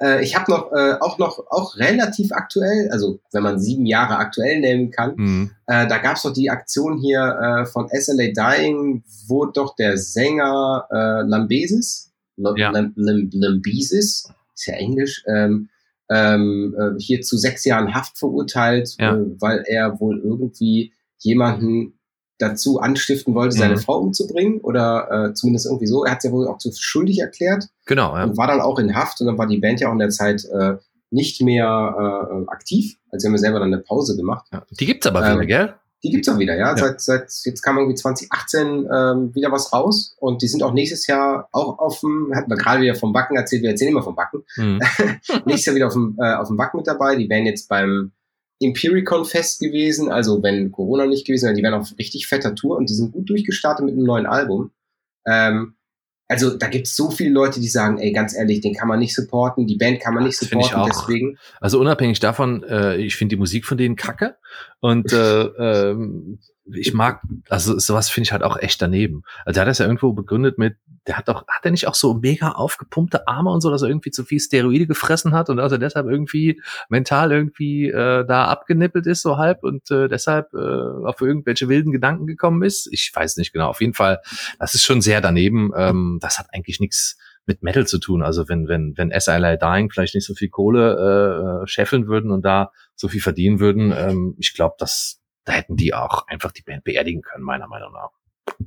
[0.00, 4.16] Äh, ich habe noch äh, auch noch auch relativ aktuell, also wenn man sieben Jahre
[4.16, 5.50] aktuell nehmen kann, hm.
[5.66, 9.98] äh, da gab es doch die Aktion hier äh, von SLA Dying, wo doch der
[9.98, 12.70] Sänger äh, Lambesis, L Ja.
[12.70, 15.68] Lam Lam Lambesis, ist ja Englisch, ähm,
[16.08, 19.16] ähm, äh, hier zu sechs Jahren Haft verurteilt, Ja.
[19.16, 21.98] äh, weil er wohl irgendwie jemanden
[22.38, 23.80] dazu anstiften wollte, seine Mhm.
[23.80, 26.04] Frau umzubringen oder äh, zumindest irgendwie so.
[26.04, 28.16] Er hat sich ja wohl auch zu schuldig erklärt genau.
[28.16, 28.24] Ja.
[28.24, 30.08] und war dann auch in Haft und dann war die Band ja auch in der
[30.10, 30.76] Zeit äh,
[31.10, 31.66] nicht mehr
[32.32, 32.96] äh, aktiv.
[33.10, 34.46] Also sie haben ja selber dann eine Pause gemacht.
[34.52, 34.62] Ja.
[34.78, 35.74] Die gibt's aber Ähm, wieder, gell?
[36.02, 36.70] Die gibt's auch wieder, ja.
[36.70, 36.76] Ja.
[36.78, 41.06] Seit, seit jetzt kam irgendwie 2018 ähm, wieder was raus und die sind auch nächstes
[41.06, 44.14] Jahr auch auf dem, hatten wir gerade wieder vom Backen erzählt, wir erzählen immer vom
[44.16, 44.44] Backen.
[44.54, 44.78] Hm.
[45.44, 47.16] nächstes Jahr wieder auf dem, äh, auf dem Wacken mit dabei.
[47.16, 48.12] Die wären jetzt beim
[48.60, 52.76] Empiricon Fest gewesen, also wenn Corona nicht gewesen wäre, die wären auf richtig fetter Tour
[52.76, 54.70] und die sind gut durchgestartet mit einem neuen Album.
[55.26, 55.74] Ähm,
[56.28, 59.16] also da gibt's so viele Leute, die sagen, ey, ganz ehrlich, den kann man nicht
[59.16, 61.06] supporten, die Band kann man nicht Das find ich supporten, auch.
[61.06, 61.38] deswegen.
[61.60, 64.36] Also unabhängig davon, äh, ich finde die Musik von denen kacke
[64.78, 65.40] und äh,
[65.90, 66.38] ähm,
[66.74, 69.22] ich mag, also sowas finde ich halt auch echt daneben.
[69.44, 71.94] Also er hat das ja irgendwo begründet mit, der hat doch, hat er nicht auch
[71.94, 75.58] so mega aufgepumpte Arme und so, dass er irgendwie zu viel Steroide gefressen hat und
[75.58, 80.58] er deshalb irgendwie mental irgendwie äh, da abgenippelt ist so halb und äh, deshalb äh,
[80.58, 82.88] auf irgendwelche wilden Gedanken gekommen ist.
[82.92, 83.68] Ich weiß nicht genau.
[83.68, 84.20] Auf jeden Fall,
[84.58, 85.72] das ist schon sehr daneben.
[85.76, 88.22] Ähm, das hat eigentlich nichts mit Metal zu tun.
[88.22, 92.44] Also wenn, wenn, wenn SLI Dying vielleicht nicht so viel Kohle äh, scheffeln würden und
[92.44, 96.62] da so viel verdienen würden, ähm, ich glaube, dass da hätten die auch einfach die
[96.62, 98.10] Band beerdigen können, meiner Meinung nach.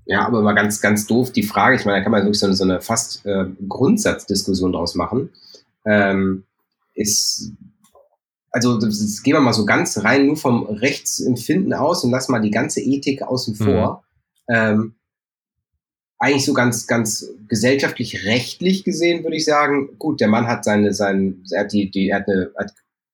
[0.05, 2.47] Ja, aber mal ganz, ganz doof die Frage, ich meine, da kann man wirklich so
[2.47, 5.29] eine, so eine fast äh, Grundsatzdiskussion draus machen.
[5.85, 6.45] Ähm,
[6.93, 7.51] ist,
[8.51, 12.41] also das, gehen wir mal so ganz rein nur vom Rechtsempfinden aus und lassen mal
[12.41, 14.03] die ganze Ethik außen vor.
[14.49, 14.95] Ähm,
[16.19, 20.93] eigentlich so ganz, ganz gesellschaftlich rechtlich gesehen würde ich sagen, gut, der Mann hat seine,
[20.93, 22.71] sein, er hat die, die, er hat, eine, hat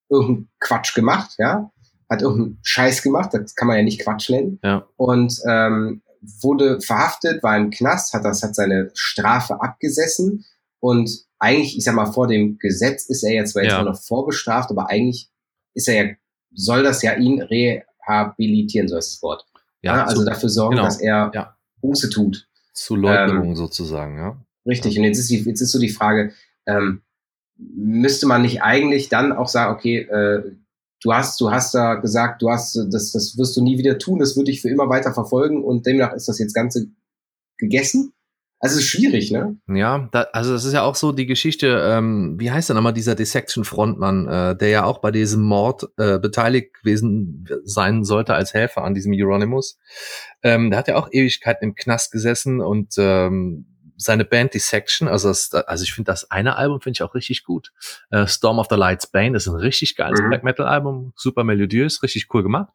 [0.09, 1.71] irgendeinen Quatsch gemacht, ja,
[2.09, 4.85] hat irgendeinen Scheiß gemacht, das kann man ja nicht Quatsch nennen Ja.
[4.97, 6.01] und ähm,
[6.41, 10.45] wurde verhaftet, war im Knast, hat das hat seine Strafe abgesessen
[10.79, 13.83] und eigentlich, ich sag mal, vor dem Gesetz ist er jetzt zwar jetzt Ja.
[13.83, 15.29] noch vorbestraft, aber eigentlich
[15.73, 16.13] ist er ja,
[16.53, 19.45] soll das ja ihn rehabilitieren, so ist das Wort.
[19.81, 20.85] Ja, also zu, dafür sorgen, genau.
[20.85, 21.55] dass er Ja.
[21.81, 22.47] Buße tut.
[22.73, 24.37] zu Leugnung sozusagen, ja.
[24.65, 24.97] Richtig.
[24.97, 26.33] Und jetzt ist die, jetzt ist so die Frage,
[26.65, 27.01] ähm,
[27.57, 30.51] müsste man nicht eigentlich dann auch sagen, okay, äh,
[31.01, 34.19] du hast, du hast da gesagt, du hast, das, das wirst du nie wieder tun,
[34.19, 36.87] das würde ich für immer weiter verfolgen und demnach ist das jetzt Ganze
[37.57, 38.13] gegessen?
[38.61, 39.55] Also es ist schwierig, ne?
[39.69, 42.93] Ja, da, also das ist ja auch so die Geschichte, ähm, wie heißt denn nochmal
[42.93, 48.53] dieser Dissection-Frontmann, äh, der ja auch bei diesem Mord äh, beteiligt gewesen sein sollte als
[48.53, 49.79] Helfer an diesem Euronymous.
[50.43, 53.68] Ähm, der hat ja auch Ewigkeiten im Knast gesessen und ähm,
[54.01, 57.43] seine Band Dissection, also das, also ich finde das eine Album finde ich auch richtig
[57.43, 57.71] gut.
[58.11, 60.29] Äh, Storm of the Lights Bane, das ist ein richtig geiles mhm.
[60.29, 62.71] Black Metal Album, super melodiös, richtig cool gemacht.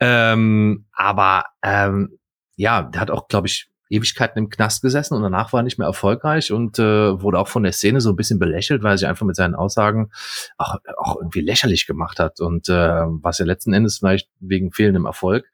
[0.00, 2.18] Ähm, aber ähm,
[2.56, 5.78] ja, der hat auch, glaube ich, Ewigkeiten im Knast gesessen und danach war er nicht
[5.78, 8.98] mehr erfolgreich und äh, wurde auch von der Szene so ein bisschen belächelt, weil er
[8.98, 10.10] sich einfach mit seinen Aussagen
[10.56, 15.04] auch, auch irgendwie lächerlich gemacht hat und äh, was ja letzten Endes vielleicht wegen fehlendem
[15.04, 15.46] Erfolg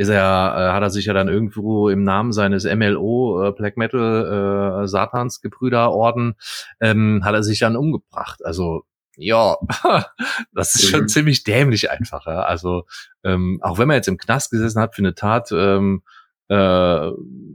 [0.00, 3.76] ist er, äh, hat er sich ja dann irgendwo im Namen seines MLO äh, Black
[3.76, 6.36] Metal äh, Satans Gebrüder Orden
[6.80, 8.42] ähm, hat er sich dann umgebracht.
[8.42, 8.84] Also
[9.18, 9.56] ja,
[10.54, 11.08] das ist schon mhm.
[11.08, 12.26] ziemlich dämlich einfach.
[12.26, 12.44] Ja?
[12.44, 12.86] Also
[13.24, 16.02] ähm, auch wenn man jetzt im Knast gesessen hat für eine Tat, ähm,
[16.48, 17.10] äh,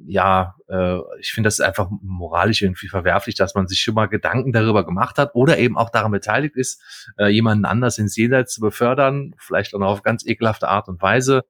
[0.06, 4.54] ja, äh, ich finde das einfach moralisch irgendwie verwerflich, dass man sich schon mal Gedanken
[4.54, 6.80] darüber gemacht hat oder eben auch daran beteiligt ist,
[7.18, 11.02] äh, jemanden anders ins Jenseits zu befördern, vielleicht auch noch auf ganz ekelhafte Art und
[11.02, 11.44] Weise.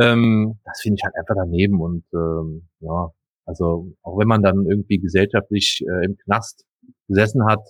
[0.00, 3.12] Ähm, das finde ich halt einfach daneben und ähm, ja,
[3.44, 6.64] also auch wenn man dann irgendwie gesellschaftlich äh, im Knast
[7.08, 7.60] gesessen hat,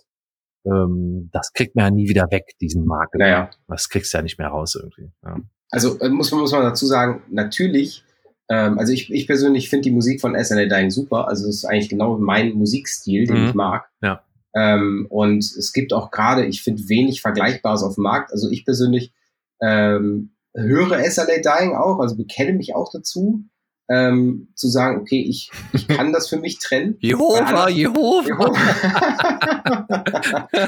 [0.65, 3.15] ähm, das kriegt man ja nie wieder weg, diesen Markt.
[3.17, 3.51] Naja.
[3.69, 5.11] Das kriegst du ja nicht mehr raus irgendwie.
[5.25, 5.41] Ja.
[5.71, 8.05] Also äh, muss man muss man dazu sagen, natürlich,
[8.49, 11.29] ähm, also ich, ich persönlich finde die Musik von SNA Dying super.
[11.29, 13.49] Also das ist eigentlich genau mein Musikstil, den mhm.
[13.49, 13.89] ich mag.
[14.03, 14.23] Ja.
[14.55, 18.33] Ähm, und es gibt auch gerade, ich finde, wenig Vergleichbares auf dem Markt.
[18.33, 19.13] Also ich persönlich
[19.63, 23.45] ähm, höre SLA Dying auch, also bekenne mich auch dazu,
[23.89, 26.97] ähm, zu sagen, okay, ich, ich kann das für mich trennen.
[27.01, 28.27] Jehova, Jehova.
[28.27, 28.59] Jehova.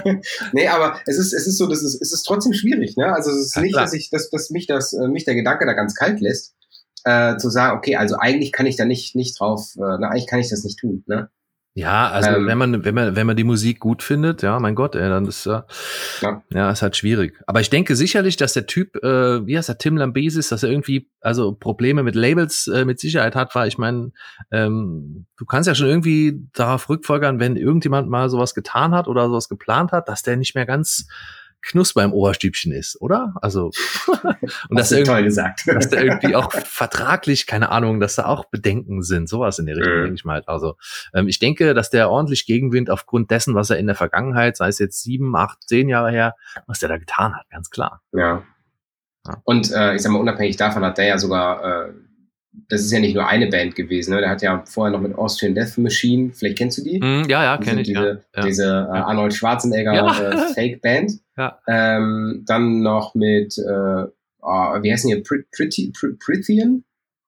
[0.53, 3.15] nee, aber es ist, es ist so, das ist, es ist trotzdem schwierig, ne?
[3.15, 3.85] Also es ist ja, nicht, klar.
[3.85, 6.55] dass ich, dass, dass mich das, äh, mich der Gedanke da ganz kalt lässt,
[7.05, 10.27] äh, zu sagen, okay, also eigentlich kann ich da nicht, nicht drauf, äh, na, eigentlich
[10.27, 11.31] kann ich das nicht tun, ne?
[11.77, 14.77] Ja, also ähm, wenn man wenn man wenn man die Musik gut findet, ja, mein
[14.77, 15.63] Gott, ey, dann ist äh,
[16.21, 16.43] ja.
[16.51, 17.43] ja ist halt schwierig.
[17.49, 20.71] Aber ich denke sicherlich, dass der Typ, äh, wie heißt der Tim Lambesis, dass er
[20.71, 24.13] irgendwie also Probleme mit Labels äh, mit Sicherheit hat, weil ich meine,
[24.53, 29.27] ähm, du kannst ja schon irgendwie darauf rückfolgern, wenn irgendjemand mal sowas getan hat oder
[29.27, 31.09] sowas geplant hat, dass der nicht mehr ganz
[31.65, 33.35] Knusper im Oberstübchen ist, oder?
[33.41, 33.71] Also
[34.69, 35.63] und dass, toll gesagt.
[35.67, 39.77] dass da irgendwie auch vertraglich, keine Ahnung, dass da auch Bedenken sind, sowas in der
[39.77, 40.03] Richtung, mhm.
[40.03, 40.43] denke ich mal.
[40.47, 40.77] Also
[41.13, 44.69] ähm, ich denke, dass der ordentlich Gegenwind aufgrund dessen, was er in der Vergangenheit, sei
[44.69, 46.35] es jetzt sieben, acht, zehn Jahre her,
[46.67, 48.03] was der da getan hat, ganz klar.
[48.13, 48.43] Ja.
[49.27, 49.43] ja.
[49.45, 51.93] Und äh, ich sag mal, unabhängig davon hat der ja sogar äh,
[52.69, 54.15] das ist ja nicht nur eine Band gewesen.
[54.15, 54.21] Ne?
[54.21, 56.99] Der hat ja vorher noch mit Austrian Death Machine, vielleicht kennst du die?
[56.99, 57.89] Mm, ja, ja, kenne ich.
[57.89, 58.43] Diese, ja.
[58.43, 60.31] diese äh, Arnold Schwarzenegger ja.
[60.31, 61.13] äh, Fake-Band.
[61.37, 61.59] Ja.
[61.67, 64.05] Ähm, dann noch mit, äh,
[64.41, 65.21] oh, wie heißen die?
[65.21, 65.93] Pretty,
[66.25, 66.85] Prithian?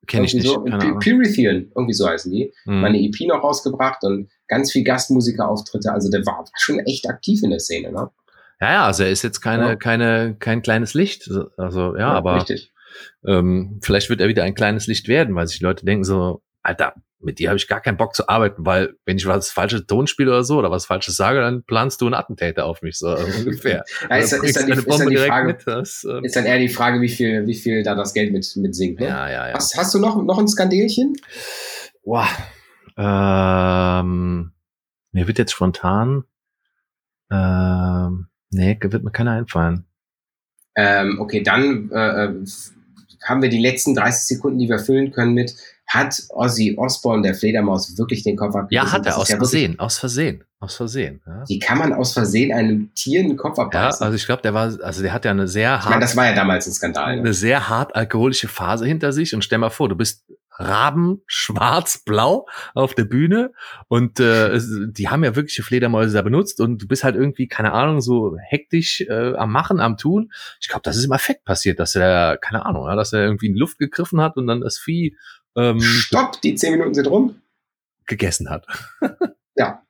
[0.06, 0.46] Kenne ich nicht.
[0.46, 0.62] So.
[1.00, 2.52] Pyrithian, irgendwie so heißen die.
[2.66, 2.82] Mhm.
[2.82, 5.90] Meine EP noch rausgebracht und ganz viel Gastmusikerauftritte.
[5.90, 7.90] Also der war, schon echt aktiv in der Szene.
[7.90, 8.08] Ne?
[8.60, 11.28] Ja, ja, also er ist jetzt keine, keine, kein kleines Licht.
[11.56, 12.72] Also ja, ja aber richtig
[13.26, 16.42] ähm, vielleicht wird er wieder ein kleines Licht werden, weil sich die Leute denken so,
[16.62, 19.86] Alter, mit dir habe ich gar keinen Bock zu arbeiten, weil wenn ich was falsches
[19.86, 22.98] Ton spiele oder so oder was falsches sage, dann planst du einen Attentäter auf mich,
[22.98, 23.84] so ungefähr.
[24.08, 26.58] ja, ist, ist, dann die, ist, dann die Frage, mit, das, ähm, ist dann eher
[26.58, 29.00] die Frage, wie viel, wie viel da das Geld mit, mit singt.
[29.00, 29.08] Ne?
[29.08, 29.54] Ja, ja, ja.
[29.54, 31.16] Hast, hast du noch, noch ein Skandelchen?
[32.04, 32.28] Boah.
[32.98, 34.52] Ähm,
[35.12, 36.24] mir wird jetzt spontan,
[37.30, 39.86] ähm, nee, wird mir keiner einfallen.
[40.76, 42.44] Ähm, okay, dann äh, äh
[43.28, 45.54] haben wir die letzten 30 Sekunden, die wir füllen können mit,
[45.86, 48.86] hat Ozzy Osbourne, der Fledermaus, wirklich den Kopf abgerissen?
[48.86, 51.20] Ja, hat er, aus ja Versehen, aus Versehen, aus Versehen.
[51.26, 51.44] Ja.
[51.46, 54.00] Wie kann man aus Versehen einem Tier den Kopf abbeißen?
[54.00, 56.00] Ja, also ich glaube, der war, also der hat ja eine sehr hart, ich meine,
[56.00, 57.16] das war ja damals ein Skandal.
[57.16, 57.20] Ne?
[57.20, 60.24] Eine sehr hart alkoholische Phase hinter sich und stell mal vor, du bist
[60.58, 63.52] Raben, schwarz, blau auf der Bühne
[63.88, 67.72] und äh, die haben ja wirkliche Fledermäuse da benutzt und du bist halt irgendwie, keine
[67.72, 70.30] Ahnung, so hektisch äh, am Machen, am Tun.
[70.60, 73.46] Ich glaube, das ist im Effekt passiert, dass er, keine Ahnung, ja, dass er irgendwie
[73.46, 75.16] in die Luft gegriffen hat und dann das Vieh
[75.56, 77.40] ähm, Stopp, die zehn Minuten sind rum.
[78.06, 78.66] Gegessen hat.
[79.56, 79.82] ja,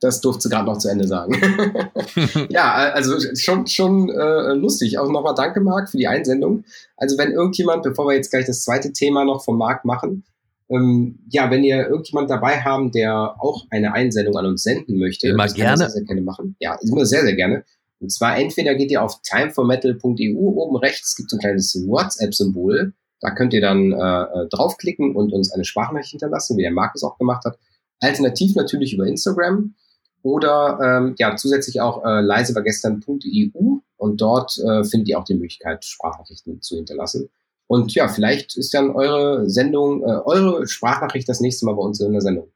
[0.00, 1.34] das durfte sie gerade noch zu Ende sagen.
[2.48, 4.98] ja, also schon, schon äh, lustig.
[4.98, 6.64] Auch nochmal danke, Marc, für die Einsendung.
[6.96, 10.24] Also wenn irgendjemand, bevor wir jetzt gleich das zweite Thema noch vom Marc machen,
[10.70, 15.28] ähm, ja, wenn ihr irgendjemand dabei haben, der auch eine Einsendung an uns senden möchte,
[15.28, 15.76] immer gerne.
[15.76, 16.56] Sehr, sehr gerne machen.
[16.60, 17.64] Ja, immer sehr, sehr gerne.
[18.00, 22.94] Und zwar entweder geht ihr auf timeformetal.eu oben rechts, gibt so ein kleines WhatsApp-Symbol.
[23.20, 26.94] Da könnt ihr dann äh, äh, draufklicken und uns eine Sprachnachricht hinterlassen, wie der Marc
[26.94, 27.58] es auch gemacht hat.
[28.00, 29.74] Alternativ natürlich über Instagram.
[30.22, 35.84] Oder ähm, ja, zusätzlich auch äh, leisewargestern.eu und dort äh, findet ihr auch die Möglichkeit,
[35.84, 37.28] Sprachnachrichten zu hinterlassen.
[37.66, 42.00] Und ja, vielleicht ist dann eure Sendung, äh, eure Sprachnachricht das nächste Mal bei uns
[42.00, 42.50] in der Sendung.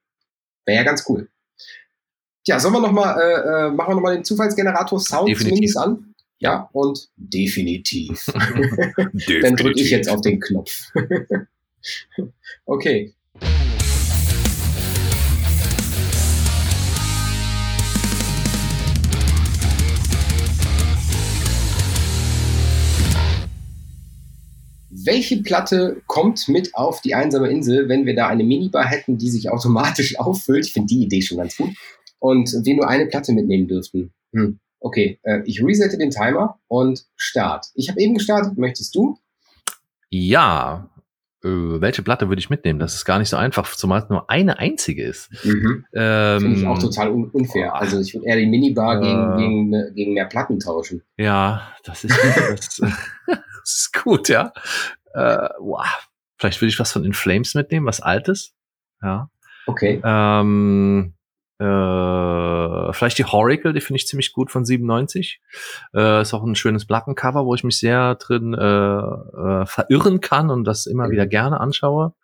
[0.66, 1.28] Wäre ja ganz cool.
[2.46, 5.48] Ja, sollen wir noch mal, äh, äh machen wir nochmal den Zufallsgenerator Sound definitiv.
[5.48, 6.14] zumindest an?
[6.38, 8.26] Ja, und definitiv.
[8.26, 9.42] definitiv.
[9.42, 10.90] dann drücke ich jetzt auf den Knopf.
[12.66, 13.14] okay.
[25.04, 29.30] Welche Platte kommt mit auf die einsame Insel, wenn wir da eine Minibar hätten, die
[29.30, 30.66] sich automatisch auffüllt?
[30.66, 31.70] Ich finde die Idee schon ganz gut.
[32.18, 34.12] Und wir nur eine Platte mitnehmen dürften.
[34.32, 34.58] Hm.
[34.80, 37.66] Okay, äh, ich resette den Timer und start.
[37.74, 38.58] Ich habe eben gestartet.
[38.58, 39.18] Möchtest du?
[40.10, 40.90] Ja.
[41.44, 42.78] Äh, welche Platte würde ich mitnehmen?
[42.78, 45.30] Das ist gar nicht so einfach, zumal es nur eine einzige ist.
[45.44, 45.84] Mhm.
[45.92, 47.74] Ähm, Finde ich auch total un unfair.
[47.74, 51.02] Also ich würde eher die Minibar äh, gegen, gegen, gegen mehr Platten tauschen.
[51.18, 52.76] Ja, das ist, das,
[53.26, 54.52] das ist gut, ja.
[55.12, 56.08] Äh, wow.
[56.38, 58.54] Vielleicht will ich was von In Flames mitnehmen, was Altes.
[59.02, 59.28] Ja.
[59.66, 60.00] Okay.
[60.02, 61.14] Ähm,
[61.58, 65.40] äh, vielleicht die Horacle, die finde ich ziemlich gut von 97.
[65.94, 70.50] Äh, ist auch ein schönes Plattencover, wo ich mich sehr drin äh, äh, verirren kann
[70.50, 72.14] und das immer wieder gerne anschaue.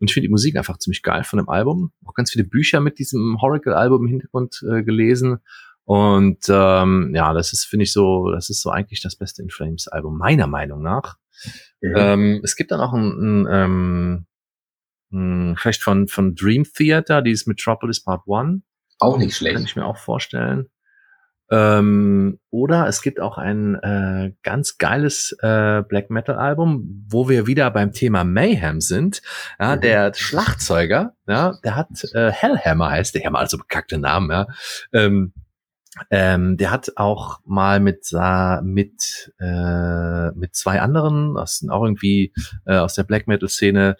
[0.00, 1.92] Und ich finde die Musik einfach ziemlich geil von dem Album.
[2.04, 5.38] Auch ganz viele Bücher mit diesem Horacle-Album im Hintergrund äh, gelesen.
[5.84, 9.50] Und ähm, ja, das ist, finde ich, so, das ist so eigentlich das beste In
[9.50, 11.18] Flames Album, meiner Meinung nach.
[11.80, 11.94] Mhm.
[11.96, 14.26] Ähm, es gibt dann auch ein, ein, ähm,
[15.12, 18.62] ein, vielleicht von, von Dream Theater, dieses Metropolis Part One.
[19.02, 19.56] Auch nicht schlecht.
[19.56, 20.68] Kann ich mir auch vorstellen.
[21.52, 27.46] Ähm, oder es gibt auch ein äh, ganz geiles äh, Black Metal Album, wo wir
[27.46, 29.20] wieder beim Thema Mayhem sind.
[29.60, 29.82] Ja, mhm.
[29.82, 34.46] der Schlagzeuger, ja, der hat äh, Hellhammer heißt der, mal also bekackte Namen, ja.
[34.94, 35.34] Ähm,
[36.10, 38.06] ähm, der hat auch mal mit
[38.62, 42.32] mit äh, mit zwei anderen, das sind auch irgendwie
[42.64, 43.96] äh, aus der Black Metal Szene,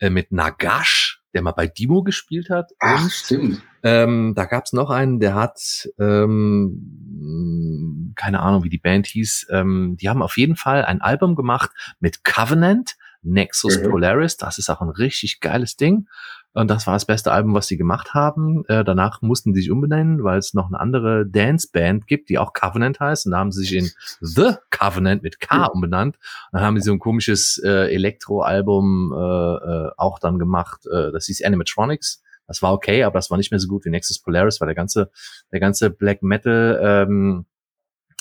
[0.00, 2.72] äh, mit Nagash, der mal bei Dimo gespielt hat.
[2.80, 3.62] Ach, und, stimmt.
[3.82, 9.48] Ähm, da gab's noch einen, der hat ähm, keine Ahnung, wie die Band hieß.
[9.50, 13.90] Ähm, die haben auf jeden Fall ein Album gemacht mit Covenant, Nexus mhm.
[13.90, 14.36] Polaris.
[14.36, 16.08] Das ist auch ein richtig geiles Ding.
[16.54, 18.64] Und das war das beste Album, was sie gemacht haben.
[18.68, 22.52] Äh, danach mussten sie sich umbenennen, weil es noch eine andere Dance-Band gibt, die auch
[22.52, 23.26] Covenant heißt.
[23.26, 26.16] Und da haben sie sich in The Covenant mit K umbenannt.
[26.16, 30.86] Und dann haben sie so ein komisches äh, Elektro-Album äh, äh, auch dann gemacht.
[30.86, 32.22] Äh, das hieß Animatronics.
[32.46, 34.74] Das war okay, aber das war nicht mehr so gut wie Nexus Polaris, weil der
[34.74, 35.10] ganze,
[35.52, 37.44] der ganze Black Metal ähm,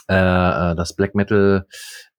[0.09, 1.67] äh, äh, das Black Metal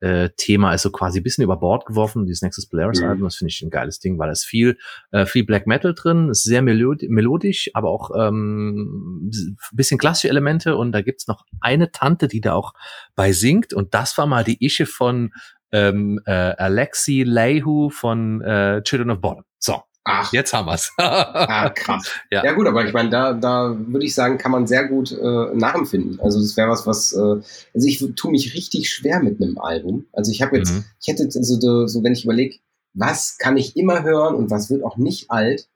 [0.01, 2.27] äh, Thema ist so quasi ein bisschen über Bord geworfen.
[2.27, 3.09] Dieses Nexus Polaris mhm.
[3.09, 4.79] Album, das finde ich ein geiles Ding, weil da ist viel,
[5.11, 9.31] äh, viel Black Metal drin, ist sehr melodisch, aber auch ähm,
[9.73, 12.75] bisschen klassische Elemente und da gibt's noch eine Tante, die da auch
[13.15, 15.33] bei singt und das war mal die Ische von
[15.73, 19.45] ähm, äh, Alexi Lehu von äh, Children of Bottom.
[19.59, 20.33] So, Ach.
[20.33, 20.91] Jetzt haben wir's.
[20.97, 22.11] ah, krass.
[22.31, 22.45] Ja.
[22.45, 25.55] ja gut, aber ich meine, da, da würde ich sagen, kann man sehr gut äh,
[25.55, 26.19] nachempfinden.
[26.21, 27.43] Also das wäre was, was, äh,
[27.75, 30.07] also ich tue mich richtig schwer mit einem Album.
[30.13, 30.85] Also ich habe jetzt, mhm.
[31.01, 32.57] ich hätte jetzt, also so, wenn ich überlege,
[32.95, 35.69] was kann ich immer hören und was wird auch nicht alt,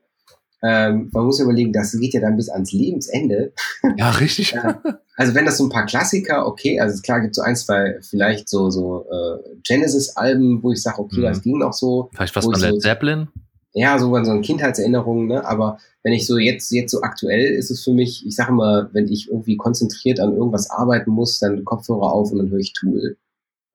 [0.64, 3.52] ähm, man muss überlegen, das geht ja dann bis ans Lebensende.
[3.96, 4.54] Ja, richtig.
[5.16, 7.98] also wenn das so ein paar Klassiker, okay, also klar gibt es so ein, zwei,
[8.00, 11.24] vielleicht so, so äh, Genesis-Alben, wo ich sage, okay, mhm.
[11.24, 12.08] das ging noch so.
[12.14, 13.28] Vielleicht was von Led so, Zeppelin?
[13.74, 15.46] Ja, so, so eine Kindheitserinnerung, ne?
[15.46, 18.90] Aber wenn ich so jetzt, jetzt so aktuell ist es für mich, ich sage mal,
[18.92, 22.72] wenn ich irgendwie konzentriert an irgendwas arbeiten muss, dann Kopfhörer auf und dann höre ich
[22.72, 23.16] Tool.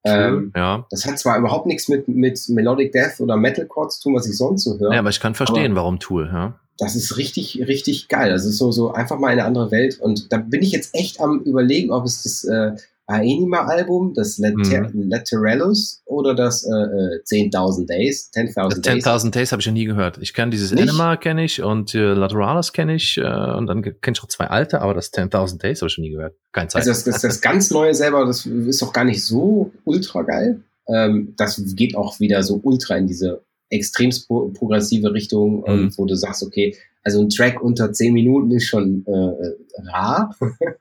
[0.05, 0.86] Ähm, ja.
[0.89, 4.38] Das hat zwar überhaupt nichts mit, mit Melodic Death oder Metalcore zu tun, was ich
[4.38, 4.93] sonst so höre.
[4.93, 6.60] Ja, aber ich kann verstehen, warum Tool, ja.
[6.77, 8.29] Das ist richtig, richtig geil.
[8.29, 9.99] Das ist so, so einfach mal eine andere Welt.
[9.99, 12.75] Und da bin ich jetzt echt am überlegen, ob es das äh,
[13.07, 15.09] Aenima-Album, das Later mhm.
[15.09, 19.05] Lateralus oder das äh, 10.000 äh, Days, 10.000 Days.
[19.05, 20.17] 10.000 Days habe ich ja nie gehört.
[20.19, 20.89] Ich kenne dieses Nicht?
[20.89, 24.47] Anima kenne ich und äh, Lateralis kenne ich äh, und dann kenne ich auch zwei
[24.47, 26.35] alte, aber das 10.000 Days habe ich schon nie gehört.
[26.51, 26.81] Keine Zeit.
[26.81, 30.61] Also das, das, das ganz neue selber, das ist doch gar nicht so ultra geil.
[30.89, 35.91] Ähm, das geht auch wieder so ultra in diese extremst progressive Richtung, mhm.
[35.97, 40.36] wo du sagst, okay, also ein Track unter zehn Minuten ist schon äh, rar.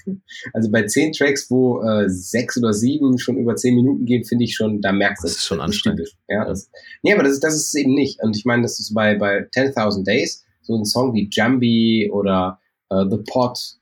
[0.54, 4.46] also bei zehn Tracks, wo äh, sechs oder sieben schon über zehn Minuten gehen, finde
[4.46, 5.38] ich schon, da merkst du das.
[5.38, 6.16] ist schon anstrengend.
[6.28, 6.72] Ja, das,
[7.04, 8.24] nee, aber das ist, das ist es eben nicht.
[8.24, 12.60] Und ich meine, das ist bei, bei 10.000 Days, so ein Song wie Jambi oder
[12.90, 13.78] äh, The Pot,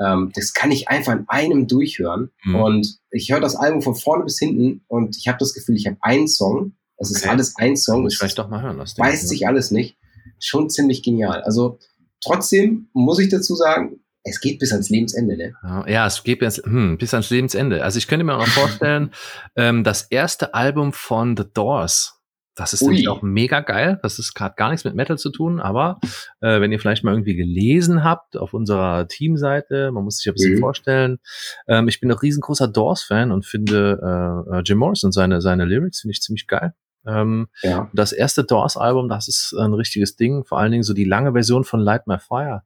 [0.00, 2.30] ähm, das kann ich einfach in einem durchhören.
[2.44, 2.54] Mhm.
[2.54, 5.86] Und ich höre das Album von vorne bis hinten und ich habe das Gefühl, ich
[5.86, 6.72] habe einen Song.
[7.10, 7.24] Es okay.
[7.24, 8.06] ist alles ein Song.
[8.06, 8.78] Ich vielleicht doch mal hören.
[8.78, 9.96] Das weiß sich alles nicht
[10.38, 11.42] schon ziemlich genial.
[11.42, 11.78] Also
[12.22, 15.52] trotzdem muss ich dazu sagen, es geht bis ans Lebensende, ne?
[15.86, 17.84] Ja, es geht bis, hm, bis ans Lebensende.
[17.84, 19.10] Also ich könnte mir auch noch vorstellen,
[19.54, 22.14] ähm, das erste Album von The Doors,
[22.56, 23.98] das ist nämlich auch mega geil.
[24.02, 25.98] Das ist gerade gar nichts mit Metal zu tun, aber
[26.40, 30.34] äh, wenn ihr vielleicht mal irgendwie gelesen habt auf unserer Teamseite, man muss sich ein
[30.34, 30.60] bisschen mhm.
[30.60, 31.18] vorstellen,
[31.66, 36.00] ähm, ich bin ein riesengroßer Doors-Fan und finde äh, äh, Jim Morrison seine, seine Lyrics
[36.00, 36.74] finde ich ziemlich geil.
[37.06, 37.90] Ähm, ja.
[37.92, 40.44] Das erste Doors-Album, das ist ein richtiges Ding.
[40.44, 42.62] Vor allen Dingen so die lange Version von Light My Fire.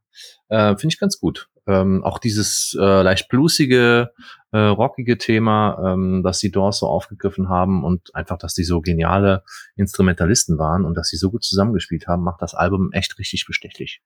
[0.48, 1.48] Äh, Finde ich ganz gut.
[1.66, 4.12] Ähm, auch dieses äh, leicht bluesige,
[4.52, 8.80] äh, rockige Thema, ähm, dass die Doors so aufgegriffen haben und einfach, dass die so
[8.80, 9.42] geniale
[9.76, 14.00] Instrumentalisten waren und dass sie so gut zusammengespielt haben, macht das Album echt richtig bestechlich.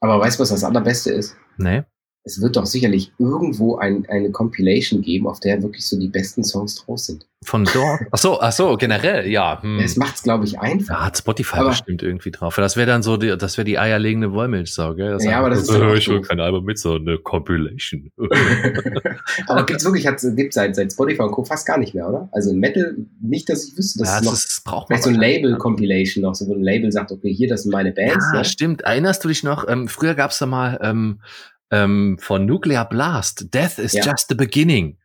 [0.00, 1.36] Aber weißt du, was das Allerbeste ist?
[1.56, 1.82] Nee
[2.26, 6.42] es wird doch sicherlich irgendwo ein, eine Compilation geben, auf der wirklich so die besten
[6.42, 7.24] Songs draus sind.
[7.44, 8.00] Von dort?
[8.10, 9.62] Ach so, ach so, generell, ja.
[9.62, 9.78] Hm.
[9.78, 10.94] Es macht's, glaube ich, einfach.
[10.94, 12.56] Ja, hat Spotify aber, bestimmt irgendwie drauf.
[12.56, 15.12] Das wäre dann so, die, das wäre die eierlegende Wollmilchsau, gell?
[15.12, 18.10] Das ja, aber das so, ist ich will kein Album mit, so eine Compilation.
[19.46, 21.44] aber gibt's wirklich, hat, gibt's seit, seit Spotify und Co.
[21.44, 22.28] fast gar nicht mehr, oder?
[22.32, 25.14] Also Metal, nicht, dass ich wüsste, dass ja, es noch, das braucht man so ein
[25.14, 28.26] Label-Compilation noch, so wo ein Label sagt, okay, hier, das sind meine Bands.
[28.32, 28.44] Ja, ne?
[28.44, 28.80] stimmt.
[28.80, 31.20] Erinnerst du dich noch, ähm, früher gab's da mal, ähm,
[31.70, 34.04] ähm, von Nuclear Blast, Death is ja.
[34.04, 34.98] just the beginning.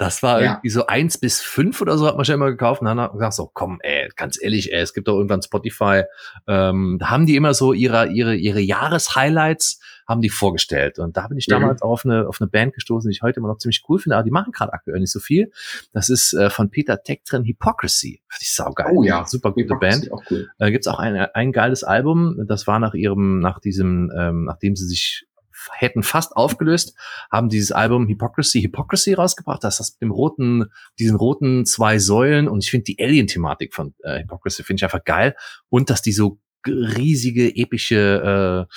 [0.00, 0.52] Das war ja.
[0.52, 2.80] irgendwie so eins bis fünf oder so, hat man schon immer gekauft.
[2.80, 5.42] Und dann hat man gesagt, so, komm, ey, ganz ehrlich, ey, es gibt doch irgendwann
[5.42, 6.04] Spotify.
[6.46, 10.98] Ähm, da haben die immer so ihre, ihre, ihre Jahreshighlights haben die vorgestellt.
[10.98, 11.52] Und da bin ich mhm.
[11.52, 14.16] damals auf eine, auf eine Band gestoßen, die ich heute immer noch ziemlich cool finde,
[14.16, 15.52] aber die machen gerade aktuell nicht so viel.
[15.92, 18.22] Das ist äh, von Peter Tech drin, Hypocrisy.
[18.26, 18.92] Finde ich saugeil.
[18.96, 19.26] Oh ja.
[19.26, 20.10] Super gute Band.
[20.10, 20.50] Auch cool.
[20.58, 22.42] Äh, gibt's auch ein, ein geiles Album.
[22.48, 25.26] Das war nach ihrem, nach diesem, ähm, nachdem sie sich
[25.72, 26.96] hätten fast aufgelöst,
[27.30, 29.62] haben dieses Album Hypocrisy, Hypocrisy rausgebracht.
[29.64, 30.66] Das ist das mit dem roten,
[30.98, 32.48] diesen roten zwei Säulen.
[32.48, 35.34] Und ich finde die Alien-Thematik von äh, Hypocrisy finde ich einfach geil.
[35.68, 38.68] Und dass die so riesige, epische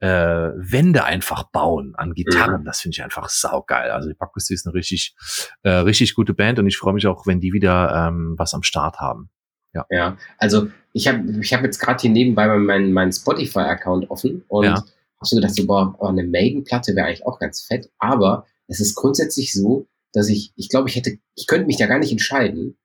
[0.00, 2.62] äh, äh, Wände einfach bauen an Gitarren.
[2.62, 2.64] Mhm.
[2.64, 3.90] Das finde ich einfach saugeil.
[3.90, 5.14] Also Hypocrisy ist eine richtig,
[5.62, 8.62] äh, richtig gute Band und ich freue mich auch, wenn die wieder ähm, was am
[8.62, 9.30] Start haben.
[9.74, 14.44] Ja, ja also ich habe ich hab jetzt gerade hier nebenbei meinen mein Spotify-Account offen
[14.48, 14.82] und ja
[15.20, 17.90] hast du gedacht, so, boah, oh, eine Maiden-Platte wäre eigentlich auch ganz fett.
[17.98, 21.86] Aber es ist grundsätzlich so, dass ich, ich glaube, ich hätte, ich könnte mich da
[21.86, 22.76] gar nicht entscheiden,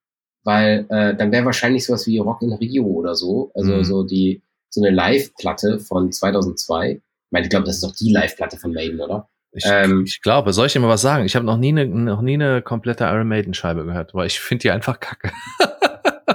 [0.43, 3.83] weil äh, dann wäre wahrscheinlich sowas wie Rock in Rio oder so, also mhm.
[3.83, 6.91] so die so eine Live-Platte von 2002.
[6.91, 9.29] Ich meine, ich glaube, das ist doch die Live-Platte von Maiden, oder?
[9.51, 11.25] Ich, ähm, ich glaube, soll ich dir mal was sagen?
[11.25, 14.39] Ich habe noch nie eine noch nie eine komplette Iron Maiden Scheibe gehört, weil ich
[14.39, 15.31] finde die einfach kacke.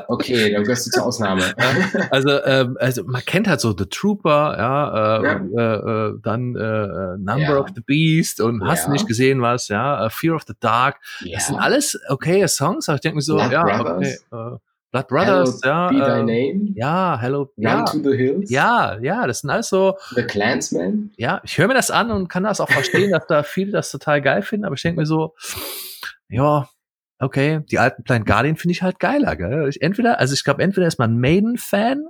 [0.08, 1.42] Okay, dann gehörst du zur Ausnahme.
[2.10, 5.32] also, ähm, also man kennt halt so The Trooper, ja, äh, ja.
[5.56, 7.58] Äh, äh, dann äh, äh Number ja.
[7.58, 8.92] of the Beast und hast ja.
[8.92, 10.96] nicht gesehen was, ja, uh, Fear of the Dark.
[11.32, 14.24] Das sind alles okay Songs, aber ich denke mir so, Blood ja, Brothers.
[14.30, 14.54] okay.
[14.54, 14.58] Äh,
[14.90, 15.88] Blood Brothers, Hello, ja.
[15.88, 16.72] Be Thy Name.
[16.74, 17.52] Ja, Hello.
[17.58, 18.50] Run to the Hills.
[18.50, 19.98] Ja, ja, das sind alles so.
[20.14, 21.10] The Clansman.
[21.18, 23.90] Ja, ich höre mir das an und kann das auch verstehen, dass da viele das
[23.90, 25.34] total geil finden, aber ich denke mir so,
[26.30, 26.68] ja,
[27.18, 29.68] okay, die alten Blind Guardian finde ich halt geiler, gell?
[29.68, 32.04] Ich, entweder, also ich glaube, entweder ist man Maiden-Fan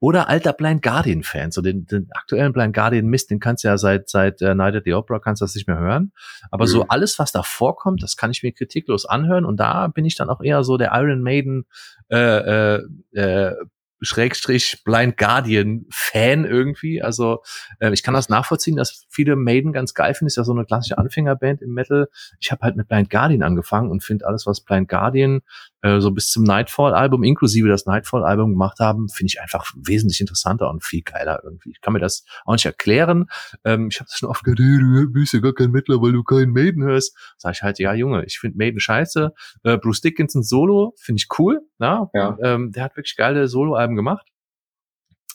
[0.00, 1.52] oder alter Blind Guardian-Fan.
[1.52, 4.74] So den, den aktuellen Blind Guardian Mist, den kannst du ja seit, seit äh, Night
[4.74, 6.12] at the Opera kannst du das nicht mehr hören.
[6.50, 6.68] Aber mhm.
[6.68, 10.16] so alles, was da vorkommt, das kann ich mir kritiklos anhören und da bin ich
[10.16, 11.66] dann auch eher so der Iron Maiden
[12.10, 12.82] äh, äh,
[13.12, 13.54] äh,
[14.00, 17.02] Schrägstrich Blind Guardian Fan irgendwie.
[17.02, 17.42] Also
[17.78, 20.28] äh, ich kann das nachvollziehen, dass viele Maiden ganz geil finden.
[20.28, 22.08] Ist ja so eine klassische Anfängerband im Metal.
[22.40, 25.40] Ich habe halt mit Blind Guardian angefangen und finde alles, was Blind Guardian
[25.82, 30.68] äh, so bis zum Nightfall-Album, inklusive das Nightfall-Album gemacht haben, finde ich einfach wesentlich interessanter
[30.70, 31.70] und viel geiler irgendwie.
[31.70, 33.26] Ich kann mir das auch nicht erklären.
[33.64, 36.12] Ähm, ich habe das schon oft gehört, hey, du bist ja gar kein Mettler, weil
[36.12, 37.16] du keinen Maiden hörst.
[37.38, 39.32] Sag ich halt, ja Junge, ich finde Maiden scheiße.
[39.64, 41.60] Äh, Bruce Dickinson Solo finde ich cool.
[41.78, 42.10] Na?
[42.12, 42.36] Ja.
[42.42, 44.26] Ähm, der hat wirklich geile Solo-Alben gemacht.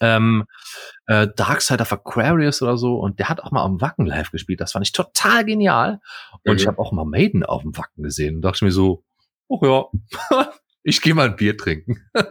[0.02, 0.44] Ähm,
[1.08, 4.32] äh, Dark Side of Aquarius oder so und der hat auch mal am Wacken live
[4.32, 4.60] gespielt.
[4.60, 6.02] Das fand ich total genial.
[6.44, 6.58] Und mhm.
[6.58, 9.04] ich habe auch mal Maiden auf dem Wacken gesehen und dachte mir so,
[9.48, 9.86] oh ja,
[10.84, 12.02] ich gehe mal ein Bier trinken.
[12.14, 12.26] ja,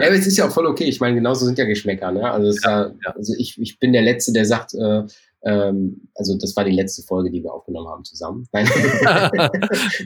[0.00, 0.84] aber es ist ja auch voll okay.
[0.84, 2.10] Ich meine, genauso sind ja Geschmäcker.
[2.10, 2.28] Ne?
[2.30, 3.10] Also, ja, ja.
[3.14, 5.04] also ich, ich bin der Letzte, der sagt, äh,
[5.46, 8.48] ähm, also das war die letzte Folge, die wir aufgenommen haben zusammen.
[8.52, 8.68] Nein,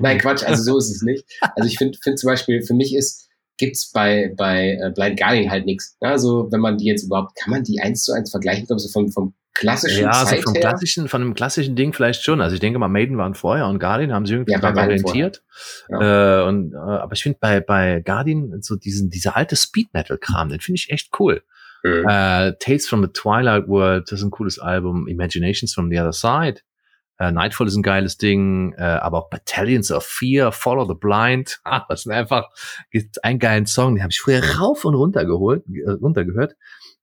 [0.01, 1.25] Nein Quatsch, also so ist es nicht.
[1.57, 3.30] Also ich finde find zum Beispiel, für mich ist,
[3.61, 5.96] gibt's bei, bei äh, Blind Guardian halt nichts.
[6.01, 8.90] Also wenn man die jetzt überhaupt, kann man die eins zu eins vergleichen, glaube ich,
[8.90, 10.61] so vom, vom klassischen Ja, also vom her.
[10.62, 12.40] klassischen, von einem klassischen Ding vielleicht schon.
[12.40, 15.42] Also ich denke mal, Maiden waren vorher und Guardian haben sich irgendwie ja, orientiert.
[15.88, 16.40] Ja.
[16.40, 20.18] Äh, und, äh, aber ich finde bei, bei Guardian so diesen, dieser alte Speed Metal
[20.18, 21.43] Kram, den finde ich echt cool.
[21.82, 22.07] Mhm.
[22.09, 25.07] Äh, Tales from the Twilight World, das ist ein cooles Album.
[25.07, 26.62] Imaginations from the Other Side.
[27.23, 31.61] Uh, Nightfall ist ein geiles Ding, uh, aber auch Battalions of Fear, Follow the Blind,
[31.64, 32.49] ah, das sind einfach,
[32.91, 36.55] gibt einen geilen Song, den habe ich früher rauf und runter geholt, äh, runtergehört.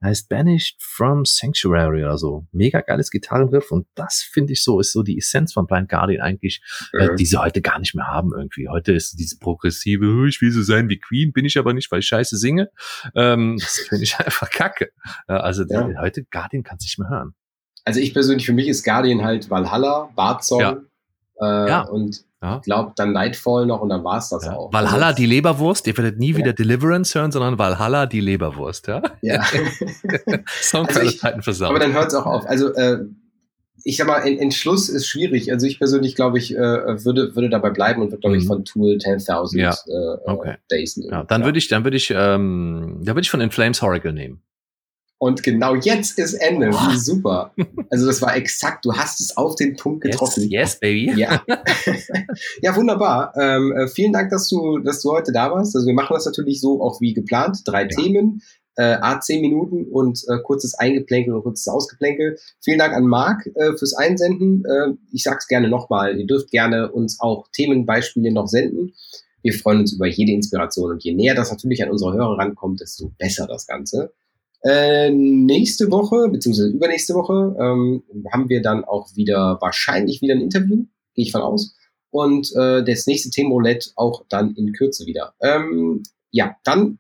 [0.04, 2.48] heißt Banished from Sanctuary oder so.
[2.52, 6.22] Mega geiles Gitarrenriff und das finde ich so, ist so die Essenz von Blind Guardian
[6.22, 6.62] eigentlich,
[6.94, 8.68] äh, die sie heute gar nicht mehr haben irgendwie.
[8.70, 11.92] Heute ist dieses progressive, "Oh, ich will so sein wie Queen, bin ich aber nicht,
[11.92, 12.70] weil ich scheiße singe.
[13.16, 14.90] Ähm, das finde ich einfach kacke.
[15.28, 15.84] Äh, also Ja.
[15.88, 17.34] die, heute Guardian kannst du nicht mehr hören.
[17.88, 20.78] Also ich persönlich, für mich ist Guardian halt Valhalla, Bartzong Ja.
[21.42, 21.82] äh, Ja.
[21.84, 22.58] und Ja.
[22.58, 24.54] ich glaube dann Nightfall noch und dann war's das Ja.
[24.56, 24.72] auch.
[24.74, 25.88] Valhalla, Also, die Leberwurst.
[25.88, 28.88] Ihr werdet nie wieder Deliverance hören, sondern Valhalla, die Leberwurst.
[28.88, 29.02] Ja?
[29.22, 29.44] ja.
[30.62, 31.70] Song Also versaut.
[31.70, 32.46] Aber dann hört es auch auf.
[32.46, 33.00] Also äh,
[33.84, 35.52] ich sag mal, en- Entschluss ist schwierig.
[35.52, 36.58] Also ich persönlich glaube ich, äh,
[37.06, 38.48] würde, würde dabei bleiben und würde, glaube ich, Mhm.
[38.48, 39.72] von Tool 10.000 Ja.
[39.72, 40.56] äh, Okay.
[40.70, 41.12] Days nehmen.
[41.12, 41.48] ja, dann Ja.
[41.48, 44.42] würde ich, dann würde ich, ähm, da würde ich von In Flames Oracle nehmen.
[45.20, 46.70] Und genau jetzt ist Ende.
[46.70, 47.52] Wie super.
[47.90, 50.44] Also das war exakt, du hast es auf den Punkt getroffen.
[50.44, 51.14] Yes, yes baby.
[51.16, 51.44] Ja.
[52.62, 53.34] ja, wunderbar.
[53.36, 55.76] Ähm, äh, vielen Dank, dass du, dass du heute da warst.
[55.76, 57.62] Also wir machen das natürlich so auch wie geplant.
[57.66, 58.44] Drei Themen,
[58.76, 62.38] äh, A, zehn Minuten und äh, kurzes Eingeplänkel und kurzes Ausgeplänkel.
[62.64, 64.64] Vielen Dank an Marc äh, fürs Einsenden.
[64.66, 68.94] Äh, ich sag's gerne nochmal, ihr dürft gerne uns auch Themenbeispiele noch senden.
[69.42, 72.82] Wir freuen uns über jede Inspiration und je näher das natürlich an unsere Hörer rankommt,
[72.82, 74.14] desto besser das Ganze.
[74.64, 80.42] Äh, nächste Woche, beziehungsweise übernächste Woche, ähm, haben wir dann auch wieder, wahrscheinlich wieder ein
[80.42, 81.76] Interview, gehe ich von aus.
[82.10, 85.34] Und äh, das nächste Themenroulette auch dann in Kürze wieder.
[85.42, 87.00] Ähm, ja, dann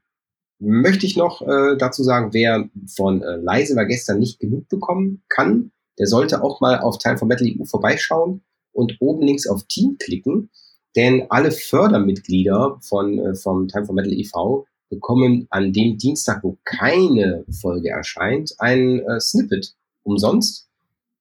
[0.60, 5.24] möchte ich noch äh, dazu sagen, wer von äh, Leise war gestern nicht genug bekommen
[5.30, 9.64] kann, der sollte auch mal auf Time for Metal EU vorbeischauen und oben links auf
[9.64, 10.50] Team klicken,
[10.96, 14.66] denn alle Fördermitglieder von äh, vom Time for Metal e.V.
[14.90, 19.74] bekommen an dem Dienstag, wo keine Folge erscheint, ein äh, Snippet
[20.04, 20.68] umsonst.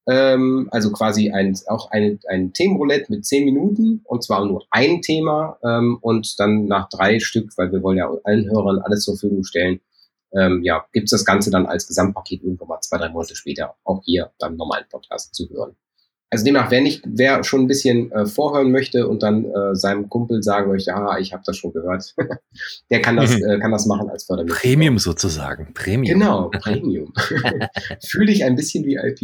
[0.09, 5.03] Ähm, also quasi ein, auch ein, ein Themenroulette mit zehn Minuten und zwar nur ein
[5.03, 9.15] Thema ähm, und dann nach drei Stück, weil wir wollen ja allen Hörern alles zur
[9.15, 9.81] Verfügung stellen,
[10.33, 14.03] ähm, ja, gibt's das Ganze dann als Gesamtpaket irgendwann mal zwei, drei Monate später auch
[14.05, 15.77] hier beim normalen Podcast zu hören.
[16.29, 20.09] Also demnach, wer nicht, wer schon ein bisschen äh, vorhören möchte und dann äh, seinem
[20.09, 22.15] Kumpel sagen möchte, ah, ich habe das schon gehört,
[22.91, 23.45] der kann das, Mhm.
[23.45, 24.61] äh, kann das machen als Fördermitglied.
[24.61, 25.73] Premium sozusagen.
[25.73, 26.19] Premium.
[26.19, 27.13] Genau, Premium.
[28.05, 29.21] Fühle ich ein bisschen VIP.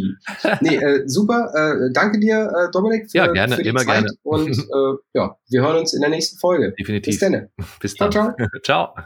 [0.60, 1.50] Nee, äh, super.
[1.54, 4.04] Äh, danke dir, äh, Dominik, für, Ja, gerne, für die immer Zeit.
[4.04, 4.08] gerne.
[4.22, 6.72] Und äh, ja, wir hören uns in der nächsten Folge.
[6.78, 7.18] Definitiv.
[7.18, 7.48] Bis dann.
[7.80, 8.34] Bis Ciao, dann.
[8.62, 8.92] ciao.
[8.94, 9.04] ciao.